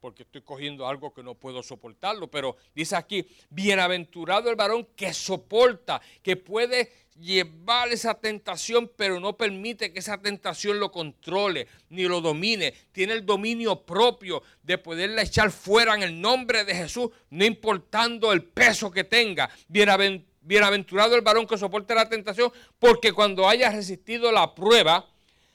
porque 0.00 0.22
estoy 0.22 0.42
cogiendo 0.42 0.86
algo 0.86 1.12
que 1.12 1.22
no 1.22 1.34
puedo 1.34 1.62
soportarlo. 1.62 2.30
Pero 2.30 2.56
dice 2.74 2.96
aquí, 2.96 3.26
bienaventurado 3.50 4.50
el 4.50 4.56
varón 4.56 4.86
que 4.96 5.12
soporta, 5.12 6.00
que 6.22 6.36
puede 6.36 6.92
llevar 7.20 7.88
esa 7.88 8.14
tentación, 8.14 8.92
pero 8.96 9.18
no 9.18 9.36
permite 9.36 9.92
que 9.92 9.98
esa 9.98 10.18
tentación 10.18 10.78
lo 10.78 10.92
controle 10.92 11.66
ni 11.88 12.04
lo 12.04 12.20
domine. 12.20 12.72
Tiene 12.92 13.14
el 13.14 13.26
dominio 13.26 13.84
propio 13.84 14.42
de 14.62 14.78
poderla 14.78 15.22
echar 15.22 15.50
fuera 15.50 15.94
en 15.94 16.04
el 16.04 16.20
nombre 16.20 16.64
de 16.64 16.74
Jesús, 16.74 17.10
no 17.30 17.44
importando 17.44 18.32
el 18.32 18.44
peso 18.44 18.90
que 18.90 19.04
tenga. 19.04 19.50
Bienaventurado 19.66 21.16
el 21.16 21.22
varón 21.22 21.46
que 21.46 21.58
soporte 21.58 21.94
la 21.94 22.08
tentación, 22.08 22.52
porque 22.78 23.12
cuando 23.12 23.48
haya 23.48 23.70
resistido 23.70 24.30
la 24.30 24.54
prueba, 24.54 25.08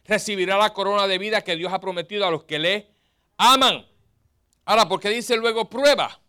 recibirá 0.05 0.57
la 0.57 0.73
corona 0.73 1.07
de 1.07 1.17
vida 1.17 1.41
que 1.41 1.55
Dios 1.55 1.71
ha 1.71 1.79
prometido 1.79 2.27
a 2.27 2.31
los 2.31 2.43
que 2.43 2.59
le 2.59 2.87
aman. 3.37 3.85
Ahora, 4.65 4.87
¿por 4.87 4.99
qué 4.99 5.09
dice 5.09 5.35
luego 5.35 5.69
prueba? 5.69 6.19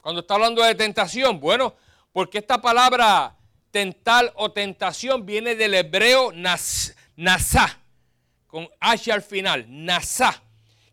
Cuando 0.00 0.20
está 0.20 0.34
hablando 0.34 0.62
de 0.62 0.74
tentación. 0.74 1.40
Bueno, 1.40 1.74
porque 2.12 2.38
esta 2.38 2.60
palabra 2.60 3.36
tentar 3.70 4.32
o 4.36 4.52
tentación 4.52 5.26
viene 5.26 5.54
del 5.54 5.74
hebreo 5.74 6.32
nas, 6.32 6.94
nasá, 7.16 7.78
con 8.46 8.68
H 8.80 9.12
al 9.12 9.22
final, 9.22 9.64
nasá, 9.68 10.42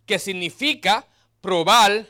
que 0.06 0.20
significa 0.20 1.06
probar, 1.42 2.08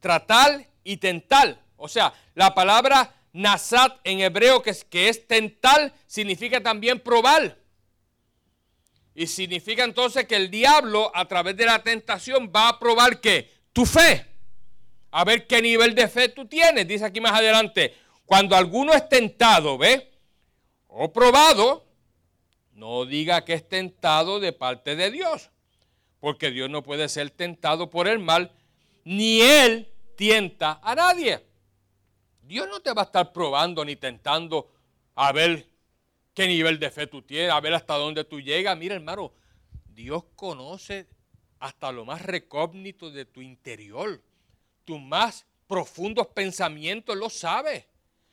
tratar 0.00 0.66
y 0.84 0.96
tentar. 0.96 1.58
O 1.76 1.88
sea, 1.88 2.12
la 2.34 2.54
palabra 2.54 3.12
Nasat 3.36 4.00
en 4.04 4.20
hebreo, 4.20 4.62
que 4.62 4.70
es, 4.70 4.82
que 4.82 5.10
es 5.10 5.28
tentar, 5.28 5.92
significa 6.06 6.62
también 6.62 6.98
probar. 6.98 7.58
Y 9.14 9.26
significa 9.26 9.84
entonces 9.84 10.26
que 10.26 10.36
el 10.36 10.50
diablo 10.50 11.12
a 11.14 11.26
través 11.26 11.54
de 11.54 11.66
la 11.66 11.82
tentación 11.82 12.50
va 12.54 12.68
a 12.68 12.78
probar 12.78 13.20
que 13.20 13.52
tu 13.76 13.84
fe. 13.84 14.24
A 15.10 15.22
ver 15.22 15.46
qué 15.46 15.60
nivel 15.60 15.94
de 15.94 16.08
fe 16.08 16.30
tú 16.30 16.46
tienes. 16.46 16.88
Dice 16.88 17.04
aquí 17.04 17.20
más 17.20 17.32
adelante, 17.32 17.94
cuando 18.24 18.56
alguno 18.56 18.94
es 18.94 19.06
tentado, 19.06 19.76
¿ve? 19.76 20.14
O 20.86 21.12
probado, 21.12 21.84
no 22.72 23.04
diga 23.04 23.44
que 23.44 23.52
es 23.52 23.68
tentado 23.68 24.40
de 24.40 24.54
parte 24.54 24.96
de 24.96 25.10
Dios. 25.10 25.50
Porque 26.20 26.50
Dios 26.50 26.70
no 26.70 26.82
puede 26.82 27.06
ser 27.10 27.28
tentado 27.28 27.90
por 27.90 28.08
el 28.08 28.18
mal, 28.18 28.50
ni 29.04 29.42
Él 29.42 29.92
tienta 30.16 30.80
a 30.82 30.94
nadie. 30.94 31.44
Dios 32.40 32.66
no 32.70 32.80
te 32.80 32.94
va 32.94 33.02
a 33.02 33.04
estar 33.04 33.30
probando 33.30 33.84
ni 33.84 33.96
tentando 33.96 34.72
a 35.14 35.32
ver 35.32 35.68
qué 36.32 36.46
nivel 36.48 36.78
de 36.78 36.90
fe 36.90 37.06
tú 37.06 37.20
tienes, 37.20 37.50
a 37.50 37.60
ver 37.60 37.74
hasta 37.74 37.92
dónde 37.98 38.24
tú 38.24 38.40
llegas. 38.40 38.74
Mira, 38.78 38.94
hermano, 38.94 39.34
Dios 39.92 40.24
conoce 40.34 41.06
hasta 41.58 41.92
lo 41.92 42.04
más 42.04 42.22
recógnito 42.22 43.10
de 43.10 43.24
tu 43.24 43.40
interior. 43.40 44.22
Tus 44.84 45.00
más 45.00 45.44
profundos 45.66 46.28
pensamientos 46.28 47.16
lo 47.16 47.30
sabe. 47.30 47.86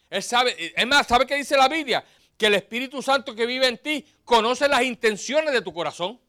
Él 0.10 0.22
sabe, 0.22 0.74
es 0.76 0.88
más, 0.88 1.08
¿sabe 1.08 1.26
qué 1.26 1.36
dice 1.36 1.58
la 1.58 1.68
Biblia? 1.68 2.06
Que 2.38 2.48
el 2.48 2.56
Espíritu 2.56 3.02
Santo 3.02 3.34
que 3.34 3.46
vive 3.46 3.68
en 3.68 3.78
ti 3.78 4.06
conoce 4.24 4.68
las 4.68 4.84
intenciones 4.84 5.54
de 5.54 5.62
tu 5.62 5.74
corazón. 5.74 6.20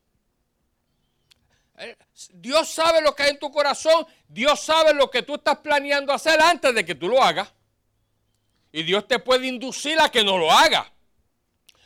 Eh, 1.77 1.97
Dios 2.33 2.71
sabe 2.71 3.01
lo 3.03 3.15
que 3.15 3.25
hay 3.25 3.31
en 3.31 3.39
tu 3.39 3.51
corazón. 3.51 4.07
Dios 4.29 4.61
sabe 4.61 4.95
lo 4.95 5.11
que 5.11 5.23
tú 5.23 5.35
estás 5.35 5.59
planeando 5.59 6.13
hacer 6.13 6.41
antes 6.41 6.75
de 6.75 6.85
que 6.85 6.95
tú 6.95 7.09
lo 7.09 7.23
hagas. 7.23 7.53
Y 8.73 8.83
Dios 8.83 9.07
te 9.07 9.19
puede 9.19 9.47
inducir 9.47 10.01
a 10.01 10.11
que 10.11 10.25
no 10.25 10.39
lo 10.39 10.51
hagas. 10.51 10.87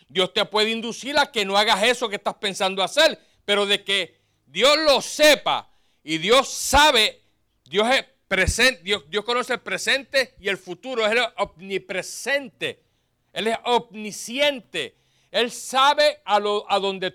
Dios 0.09 0.33
te 0.33 0.44
puede 0.44 0.71
inducir 0.71 1.18
a 1.18 1.31
que 1.31 1.44
no 1.44 1.57
hagas 1.57 1.83
eso 1.83 2.09
que 2.09 2.16
estás 2.16 2.35
pensando 2.35 2.83
hacer. 2.83 3.18
Pero 3.44 3.66
de 3.66 3.83
que 3.83 4.18
Dios 4.49 4.79
lo 4.79 5.01
sepa 5.01 5.71
y 6.03 6.19
Dios 6.19 6.49
sabe, 6.49 7.23
Dios 7.65 7.89
es 7.95 8.05
presente, 8.27 8.83
Dios, 8.83 9.05
Dios 9.09 9.25
conoce 9.25 9.55
el 9.55 9.61
presente 9.61 10.35
y 10.41 10.49
el 10.49 10.57
futuro. 10.57 11.05
Es 11.05 11.13
el 11.13 11.21
omnipresente. 11.37 12.83
Él 13.33 13.49
es 13.49 13.59
omnisciente. 13.65 14.97
Él 15.31 15.51
sabe 15.51 16.23
a, 16.25 16.41
lo, 16.41 16.67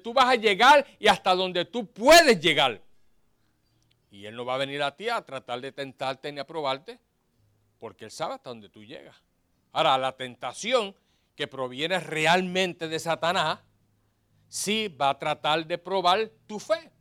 tú 0.02 0.14
vas 0.14 0.26
a 0.26 0.36
llegar 0.36 0.86
y 1.00 1.08
hasta 1.08 1.34
dónde 1.34 1.66
tú 1.66 1.92
puedes 1.92 2.40
llegar. 2.40 2.82
Y 4.12 4.28
Él 4.28 4.36
no 4.36 4.46
va 4.46 4.56
a 4.56 4.60
venir 4.60 4.84
a 4.84 4.96
ti 4.96 5.10
a 5.10 5.22
tratar 5.24 5.60
de 5.60 5.72
tentarte 5.72 6.32
ni 6.32 6.40
a 6.40 6.46
probarte, 6.46 7.00
porque 7.80 8.06
Él 8.06 8.12
sabe 8.12 8.36
hasta 8.36 8.52
dónde 8.52 8.70
tú 8.70 8.84
llegas. 8.84 9.16
Ahora, 9.72 9.98
la 9.98 10.16
tentación 10.16 10.96
que 11.36 11.48
proviene 11.48 12.00
realmente 12.00 12.88
de 12.88 13.00
Satanás, 13.00 13.60
sí 14.48 14.88
va 14.88 15.10
a 15.10 15.18
tratar 15.18 15.66
de 15.66 15.80
probar 15.80 16.30
tu 16.46 16.60
fe. 16.60 16.93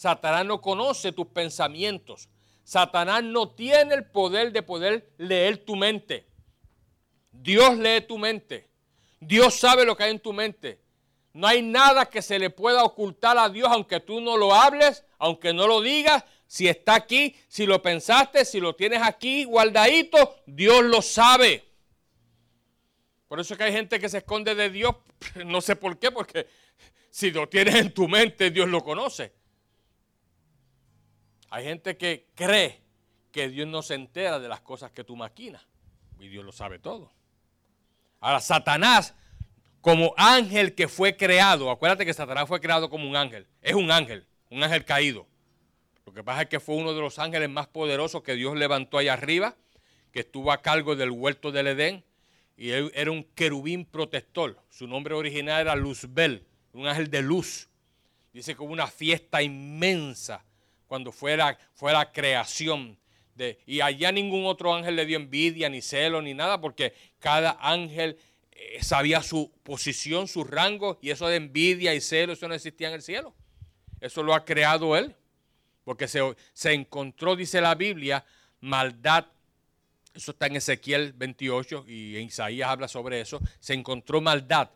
Satanás 0.00 0.46
no 0.46 0.62
conoce 0.62 1.12
tus 1.12 1.26
pensamientos. 1.26 2.30
Satanás 2.64 3.22
no 3.22 3.50
tiene 3.50 3.96
el 3.96 4.06
poder 4.06 4.50
de 4.50 4.62
poder 4.62 5.12
leer 5.18 5.58
tu 5.58 5.76
mente. 5.76 6.26
Dios 7.30 7.76
lee 7.76 8.00
tu 8.08 8.16
mente. 8.16 8.70
Dios 9.20 9.56
sabe 9.56 9.84
lo 9.84 9.94
que 9.94 10.04
hay 10.04 10.12
en 10.12 10.20
tu 10.20 10.32
mente. 10.32 10.80
No 11.34 11.46
hay 11.46 11.60
nada 11.60 12.06
que 12.06 12.22
se 12.22 12.38
le 12.38 12.48
pueda 12.48 12.82
ocultar 12.82 13.36
a 13.36 13.50
Dios 13.50 13.68
aunque 13.70 14.00
tú 14.00 14.22
no 14.22 14.38
lo 14.38 14.54
hables, 14.54 15.04
aunque 15.18 15.52
no 15.52 15.66
lo 15.66 15.82
digas. 15.82 16.24
Si 16.46 16.66
está 16.66 16.94
aquí, 16.94 17.36
si 17.46 17.66
lo 17.66 17.82
pensaste, 17.82 18.46
si 18.46 18.58
lo 18.58 18.74
tienes 18.74 19.02
aquí 19.02 19.44
guardadito, 19.44 20.36
Dios 20.46 20.82
lo 20.82 21.02
sabe. 21.02 21.62
Por 23.28 23.38
eso 23.38 23.52
es 23.52 23.58
que 23.58 23.64
hay 23.64 23.72
gente 23.72 24.00
que 24.00 24.08
se 24.08 24.16
esconde 24.16 24.54
de 24.54 24.70
Dios, 24.70 24.96
no 25.44 25.60
sé 25.60 25.76
por 25.76 25.98
qué, 25.98 26.10
porque 26.10 26.46
si 27.10 27.30
lo 27.32 27.50
tienes 27.50 27.74
en 27.74 27.92
tu 27.92 28.08
mente, 28.08 28.50
Dios 28.50 28.66
lo 28.66 28.82
conoce. 28.82 29.38
Hay 31.50 31.64
gente 31.64 31.96
que 31.96 32.28
cree 32.34 32.80
que 33.32 33.48
Dios 33.48 33.68
no 33.68 33.82
se 33.82 33.94
entera 33.94 34.38
de 34.38 34.48
las 34.48 34.60
cosas 34.60 34.90
que 34.92 35.04
tú 35.04 35.16
maquinas, 35.16 35.66
y 36.18 36.28
Dios 36.28 36.44
lo 36.44 36.52
sabe 36.52 36.78
todo. 36.78 37.12
Ahora, 38.20 38.40
Satanás, 38.40 39.14
como 39.80 40.14
ángel 40.16 40.74
que 40.74 40.88
fue 40.88 41.16
creado, 41.16 41.70
acuérdate 41.70 42.06
que 42.06 42.14
Satanás 42.14 42.46
fue 42.48 42.60
creado 42.60 42.88
como 42.88 43.08
un 43.08 43.16
ángel, 43.16 43.46
es 43.62 43.74
un 43.74 43.90
ángel, 43.90 44.26
un 44.50 44.62
ángel 44.62 44.84
caído. 44.84 45.26
Lo 46.06 46.12
que 46.12 46.24
pasa 46.24 46.42
es 46.42 46.48
que 46.48 46.60
fue 46.60 46.76
uno 46.76 46.92
de 46.92 47.00
los 47.00 47.18
ángeles 47.18 47.48
más 47.48 47.66
poderosos 47.68 48.22
que 48.22 48.34
Dios 48.34 48.56
levantó 48.56 48.98
allá 48.98 49.12
arriba, 49.12 49.56
que 50.12 50.20
estuvo 50.20 50.50
a 50.50 50.60
cargo 50.60 50.96
del 50.96 51.10
huerto 51.10 51.52
del 51.52 51.68
Edén 51.68 52.04
y 52.56 52.70
él 52.72 52.90
era 52.94 53.10
un 53.10 53.24
querubín 53.24 53.86
protector. 53.86 54.60
Su 54.68 54.86
nombre 54.86 55.14
original 55.14 55.62
era 55.62 55.76
Luzbel, 55.76 56.46
un 56.72 56.86
ángel 56.86 57.10
de 57.10 57.22
luz. 57.22 57.68
Dice 58.32 58.54
que 58.54 58.62
hubo 58.62 58.72
una 58.72 58.86
fiesta 58.86 59.40
inmensa 59.40 60.44
cuando 60.90 61.12
fue 61.12 61.36
la, 61.36 61.56
fue 61.72 61.92
la 61.92 62.10
creación. 62.10 62.98
De, 63.36 63.60
y 63.64 63.80
allá 63.80 64.10
ningún 64.10 64.44
otro 64.44 64.74
ángel 64.74 64.96
le 64.96 65.06
dio 65.06 65.18
envidia, 65.18 65.68
ni 65.68 65.82
celo, 65.82 66.20
ni 66.20 66.34
nada, 66.34 66.60
porque 66.60 66.94
cada 67.20 67.56
ángel 67.60 68.18
eh, 68.50 68.82
sabía 68.82 69.22
su 69.22 69.52
posición, 69.62 70.26
su 70.26 70.42
rango, 70.42 70.98
y 71.00 71.10
eso 71.10 71.28
de 71.28 71.36
envidia 71.36 71.94
y 71.94 72.00
celo, 72.00 72.32
eso 72.32 72.48
no 72.48 72.54
existía 72.54 72.88
en 72.88 72.94
el 72.94 73.02
cielo. 73.02 73.36
Eso 74.00 74.24
lo 74.24 74.34
ha 74.34 74.44
creado 74.44 74.96
él, 74.96 75.14
porque 75.84 76.08
se, 76.08 76.18
se 76.52 76.72
encontró, 76.72 77.36
dice 77.36 77.60
la 77.60 77.76
Biblia, 77.76 78.24
maldad 78.58 79.26
eso 80.12 80.32
está 80.32 80.48
en 80.48 80.56
Ezequiel 80.56 81.12
28 81.12 81.84
y 81.86 82.16
en 82.16 82.22
Isaías 82.24 82.68
habla 82.68 82.88
sobre 82.88 83.20
eso. 83.20 83.40
Se 83.60 83.74
encontró 83.74 84.20
maldad 84.20 84.70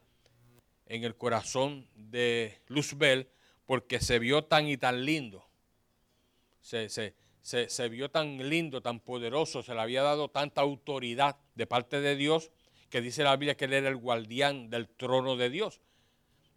en 0.87 1.03
el 1.03 1.17
corazón 1.17 1.89
de 1.97 2.61
Luzbel 2.69 3.29
porque 3.67 3.99
se 3.99 4.21
vio 4.21 4.45
tan 4.45 4.69
y 4.69 4.77
tan 4.77 5.05
lindo. 5.05 5.45
Se, 6.65 6.89
se, 7.43 7.89
vio 7.91 8.11
tan 8.11 8.49
lindo, 8.49 8.81
tan 8.81 8.99
poderoso, 8.99 9.63
se 9.63 9.75
le 9.75 9.81
había 9.83 10.03
dado 10.03 10.31
tanta 10.31 10.63
autoridad 10.63 11.37
de 11.55 11.67
parte 11.67 12.01
de 12.01 12.17
Dios 12.17 12.51
que 12.89 13.03
dice 13.03 13.23
la 13.23 13.37
Biblia 13.37 13.55
que 13.55 13.67
él 13.67 13.75
era 13.75 13.91
el 13.91 13.97
guardián 13.97 14.71
del 14.71 14.89
trono 14.89 15.37
de 15.37 15.51
Dios. 15.51 15.83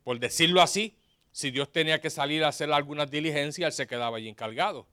Por 0.06 0.18
decirlo 0.20 0.62
así, 0.62 0.98
si 1.34 1.52
Dios 1.52 1.74
tenía 1.74 2.00
que 2.00 2.10
salir 2.10 2.46
a 2.46 2.48
hacer 2.48 2.72
algunas 2.72 3.12
diligencias, 3.12 3.68
él 3.68 3.74
se 3.74 3.88
quedaba 3.88 4.16
allí 4.16 4.30
encargado. 4.30 4.88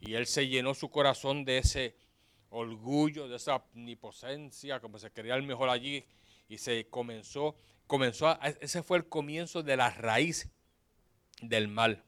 Y 0.00 0.14
él 0.14 0.26
se 0.26 0.46
llenó 0.46 0.72
su 0.74 0.88
corazón 0.88 1.44
de 1.44 1.58
ese 1.58 1.96
orgullo, 2.50 3.26
de 3.26 3.36
esa 3.36 3.56
omnipotencia, 3.56 4.78
como 4.78 4.98
se 4.98 5.10
quería 5.10 5.34
el 5.34 5.42
mejor 5.42 5.68
allí, 5.68 6.04
y 6.48 6.58
se 6.58 6.86
comenzó, 6.88 7.56
comenzó, 7.88 8.38
ese 8.60 8.84
fue 8.84 8.98
el 8.98 9.08
comienzo 9.08 9.64
de 9.64 9.76
la 9.76 9.90
raíz 9.90 10.48
del 11.40 11.66
mal. 11.66 12.04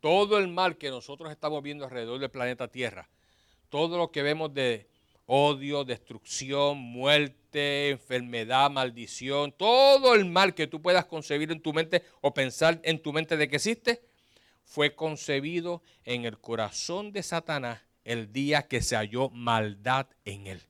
Todo 0.00 0.38
el 0.38 0.48
mal 0.48 0.76
que 0.78 0.90
nosotros 0.90 1.30
estamos 1.30 1.62
viendo 1.62 1.84
alrededor 1.84 2.18
del 2.18 2.30
planeta 2.30 2.68
Tierra, 2.68 3.08
todo 3.68 3.98
lo 3.98 4.10
que 4.10 4.22
vemos 4.22 4.52
de 4.52 4.88
odio, 5.26 5.84
destrucción, 5.84 6.78
muerte, 6.78 7.90
enfermedad, 7.90 8.70
maldición, 8.70 9.52
todo 9.52 10.14
el 10.14 10.24
mal 10.24 10.54
que 10.54 10.66
tú 10.66 10.82
puedas 10.82 11.04
concebir 11.04 11.52
en 11.52 11.60
tu 11.60 11.72
mente 11.72 12.02
o 12.20 12.34
pensar 12.34 12.80
en 12.82 13.00
tu 13.00 13.12
mente 13.12 13.36
de 13.36 13.48
que 13.48 13.56
existe, 13.56 14.02
fue 14.64 14.94
concebido 14.94 15.82
en 16.04 16.24
el 16.24 16.38
corazón 16.38 17.12
de 17.12 17.22
Satanás 17.22 17.80
el 18.04 18.32
día 18.32 18.66
que 18.66 18.82
se 18.82 18.96
halló 18.96 19.30
maldad 19.30 20.06
en 20.24 20.46
él. 20.46 20.69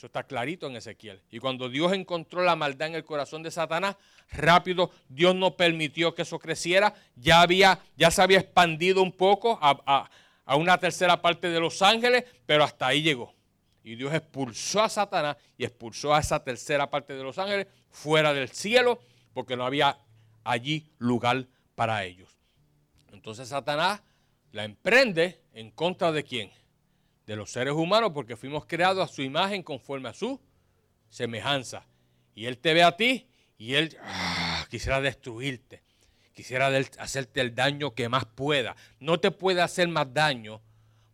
Eso 0.00 0.06
está 0.06 0.22
clarito 0.22 0.66
en 0.66 0.76
Ezequiel. 0.76 1.20
Y 1.30 1.40
cuando 1.40 1.68
Dios 1.68 1.92
encontró 1.92 2.42
la 2.42 2.56
maldad 2.56 2.88
en 2.88 2.94
el 2.94 3.04
corazón 3.04 3.42
de 3.42 3.50
Satanás, 3.50 3.96
rápido 4.30 4.90
Dios 5.10 5.34
no 5.34 5.58
permitió 5.58 6.14
que 6.14 6.22
eso 6.22 6.38
creciera. 6.38 6.94
Ya, 7.16 7.42
había, 7.42 7.78
ya 7.98 8.10
se 8.10 8.22
había 8.22 8.38
expandido 8.38 9.02
un 9.02 9.12
poco 9.12 9.58
a, 9.60 10.08
a 10.46 10.56
una 10.56 10.78
tercera 10.78 11.20
parte 11.20 11.50
de 11.50 11.60
los 11.60 11.82
ángeles, 11.82 12.24
pero 12.46 12.64
hasta 12.64 12.86
ahí 12.86 13.02
llegó. 13.02 13.34
Y 13.84 13.94
Dios 13.94 14.14
expulsó 14.14 14.80
a 14.80 14.88
Satanás 14.88 15.36
y 15.58 15.64
expulsó 15.64 16.14
a 16.14 16.20
esa 16.20 16.42
tercera 16.42 16.88
parte 16.88 17.12
de 17.12 17.22
los 17.22 17.36
ángeles 17.36 17.66
fuera 17.90 18.32
del 18.32 18.48
cielo, 18.48 19.02
porque 19.34 19.54
no 19.54 19.66
había 19.66 19.98
allí 20.44 20.90
lugar 20.96 21.46
para 21.74 22.04
ellos. 22.06 22.38
Entonces 23.12 23.48
Satanás 23.48 24.00
la 24.52 24.64
emprende 24.64 25.42
en 25.52 25.70
contra 25.70 26.10
de 26.10 26.24
quién? 26.24 26.50
De 27.26 27.36
los 27.36 27.50
seres 27.50 27.74
humanos, 27.74 28.10
porque 28.12 28.36
fuimos 28.36 28.66
creados 28.66 29.08
a 29.08 29.12
su 29.12 29.22
imagen 29.22 29.62
conforme 29.62 30.08
a 30.08 30.14
su 30.14 30.40
semejanza. 31.08 31.86
Y 32.34 32.46
Él 32.46 32.58
te 32.58 32.74
ve 32.74 32.82
a 32.82 32.96
ti 32.96 33.28
y 33.58 33.74
Él 33.74 33.96
ah, 34.02 34.66
quisiera 34.70 35.00
destruirte, 35.00 35.82
quisiera 36.32 36.68
hacerte 36.98 37.40
el 37.40 37.54
daño 37.54 37.94
que 37.94 38.08
más 38.08 38.24
pueda. 38.24 38.76
No 38.98 39.20
te 39.20 39.30
puede 39.30 39.60
hacer 39.60 39.88
más 39.88 40.12
daño 40.12 40.60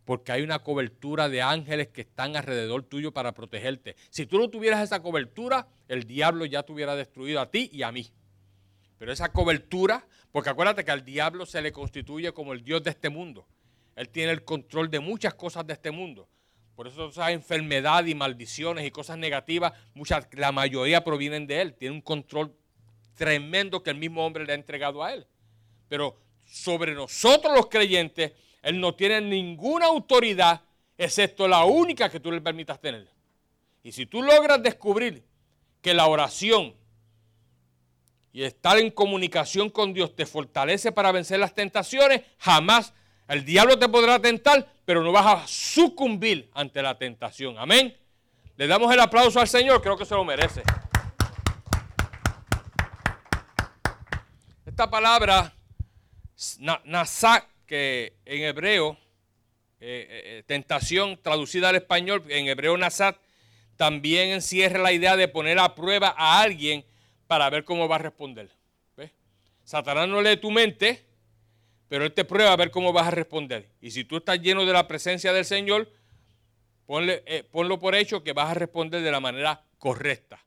porque 0.07 0.31
hay 0.31 0.43
una 0.43 0.61
cobertura 0.61 1.29
de 1.29 1.43
ángeles 1.43 1.89
que 1.89 2.03
están 2.03 2.37
alrededor 2.37 2.85
tuyo 2.85 3.13
para 3.13 3.33
protegerte. 3.33 3.97
Si 4.09 4.25
tú 4.25 4.39
no 4.39 4.49
tuvieras 4.49 4.83
esa 4.83 5.03
cobertura, 5.03 5.67
el 5.89 6.05
diablo 6.05 6.45
ya 6.45 6.63
te 6.63 6.73
hubiera 6.73 6.95
destruido 6.95 7.41
a 7.41 7.51
ti 7.51 7.69
y 7.73 7.83
a 7.83 7.91
mí. 7.91 8.09
Pero 8.99 9.13
esa 9.13 9.33
cobertura, 9.33 10.07
porque 10.31 10.49
acuérdate 10.49 10.85
que 10.85 10.93
al 10.93 11.05
diablo 11.05 11.45
se 11.45 11.61
le 11.61 11.73
constituye 11.73 12.33
como 12.33 12.53
el 12.53 12.63
Dios 12.63 12.85
de 12.85 12.91
este 12.91 13.11
mundo. 13.11 13.49
Él 13.97 14.11
tiene 14.11 14.33
el 14.33 14.45
control 14.45 14.91
de 14.91 15.01
muchas 15.01 15.35
cosas 15.35 15.67
de 15.67 15.73
este 15.73 15.91
mundo. 15.91 16.29
Por 16.77 16.87
eso 16.87 17.09
esa 17.09 17.33
enfermedad 17.33 18.05
y 18.05 18.15
maldiciones 18.15 18.87
y 18.87 18.91
cosas 18.91 19.17
negativas, 19.17 19.73
muchas, 19.95 20.29
la 20.33 20.53
mayoría 20.53 21.03
provienen 21.03 21.47
de 21.47 21.63
él. 21.63 21.75
Tiene 21.75 21.95
un 21.95 22.03
control 22.03 22.55
tremendo 23.15 23.83
que 23.83 23.91
el 23.91 23.97
mismo 23.97 24.25
hombre 24.25 24.45
le 24.45 24.53
ha 24.53 24.57
entregado 24.57 25.03
a 25.03 25.15
él. 25.15 25.27
Pero 25.89 26.21
sobre 26.45 26.95
nosotros 26.95 27.55
los 27.55 27.69
creyentes, 27.69 28.33
él 28.63 28.79
no 28.79 28.95
tiene 28.95 29.23
ninguna 29.23 29.87
autoridad 29.87 30.61
excepto 30.99 31.49
la 31.49 31.65
única 31.65 32.11
que 32.11 32.21
tú 32.21 32.31
le 32.31 32.43
permitas 32.43 32.79
tener. 32.79 33.09
Y 33.83 33.93
si 33.93 34.05
tú 34.05 34.23
logras 34.23 34.63
descubrir 34.63 35.25
que 35.81 35.95
la 35.95 36.07
oración 36.07 36.75
y 38.33 38.43
estar 38.43 38.77
en 38.77 38.91
comunicación 38.91 39.71
con 39.71 39.95
Dios 39.95 40.15
te 40.15 40.27
fortalece 40.27 40.93
para 40.93 41.13
vencer 41.13 41.39
las 41.39 41.55
tentaciones, 41.55 42.21
jamás 42.39 42.93
el 43.29 43.45
diablo 43.45 43.79
te 43.79 43.89
podrá 43.89 44.21
tentar, 44.21 44.67
pero 44.85 45.03
no 45.03 45.13
vas 45.13 45.27
a 45.27 45.47
sucumbir 45.47 46.51
ante 46.55 46.83
la 46.83 46.97
tentación. 46.97 47.59
Amén. 47.59 47.97
Le 48.57 48.67
damos 48.67 48.93
el 48.93 49.01
aplauso 49.01 49.41
al 49.41 49.49
Señor, 49.49 49.83
creo 49.83 49.97
que 49.97 50.05
se 50.05 50.15
lo 50.15 50.25
merece. 50.25 50.63
Esta 54.65 54.91
palabra 54.91 55.55
Nasat, 56.85 57.45
que 57.67 58.17
en 58.25 58.43
hebreo, 58.43 58.99
eh, 59.81 60.07
eh, 60.09 60.23
eh, 60.25 60.43
tentación 60.47 61.19
traducida 61.23 61.71
al 61.71 61.77
español, 61.77 62.25
en 62.29 62.49
hebreo 62.49 62.77
Nasat, 62.77 63.17
también 63.77 64.31
encierra 64.31 64.79
la 64.79 64.93
idea 64.93 65.17
de 65.17 65.29
poner 65.29 65.59
a 65.59 65.75
prueba 65.75 66.15
a 66.17 66.41
alguien 66.41 66.85
para 67.27 67.51
ver 67.51 67.65
cómo 67.65 67.89
va 67.89 67.97
a 67.97 68.01
responder. 68.01 68.51
Satanás 69.65 70.07
no 70.07 70.23
lee 70.23 70.37
tu 70.37 70.53
mente, 70.53 71.06
pero 71.89 72.05
él 72.05 72.13
te 72.13 72.25
prueba 72.25 72.53
a 72.53 72.57
ver 72.57 72.71
cómo 72.71 72.93
vas 72.93 73.09
a 73.09 73.11
responder. 73.13 73.71
Y 73.81 73.91
si 73.91 74.05
tú 74.05 74.17
estás 74.19 74.41
lleno 74.41 74.65
de 74.65 74.73
la 74.73 74.89
presencia 74.89 75.33
del 75.33 75.45
Señor, 75.45 75.91
ponlo 76.87 77.79
por 77.79 77.95
hecho 77.95 78.23
que 78.23 78.33
vas 78.33 78.51
a 78.51 78.55
responder 78.55 79.03
de 79.03 79.11
la 79.11 79.21
manera 79.21 79.65
correcta. 79.79 80.46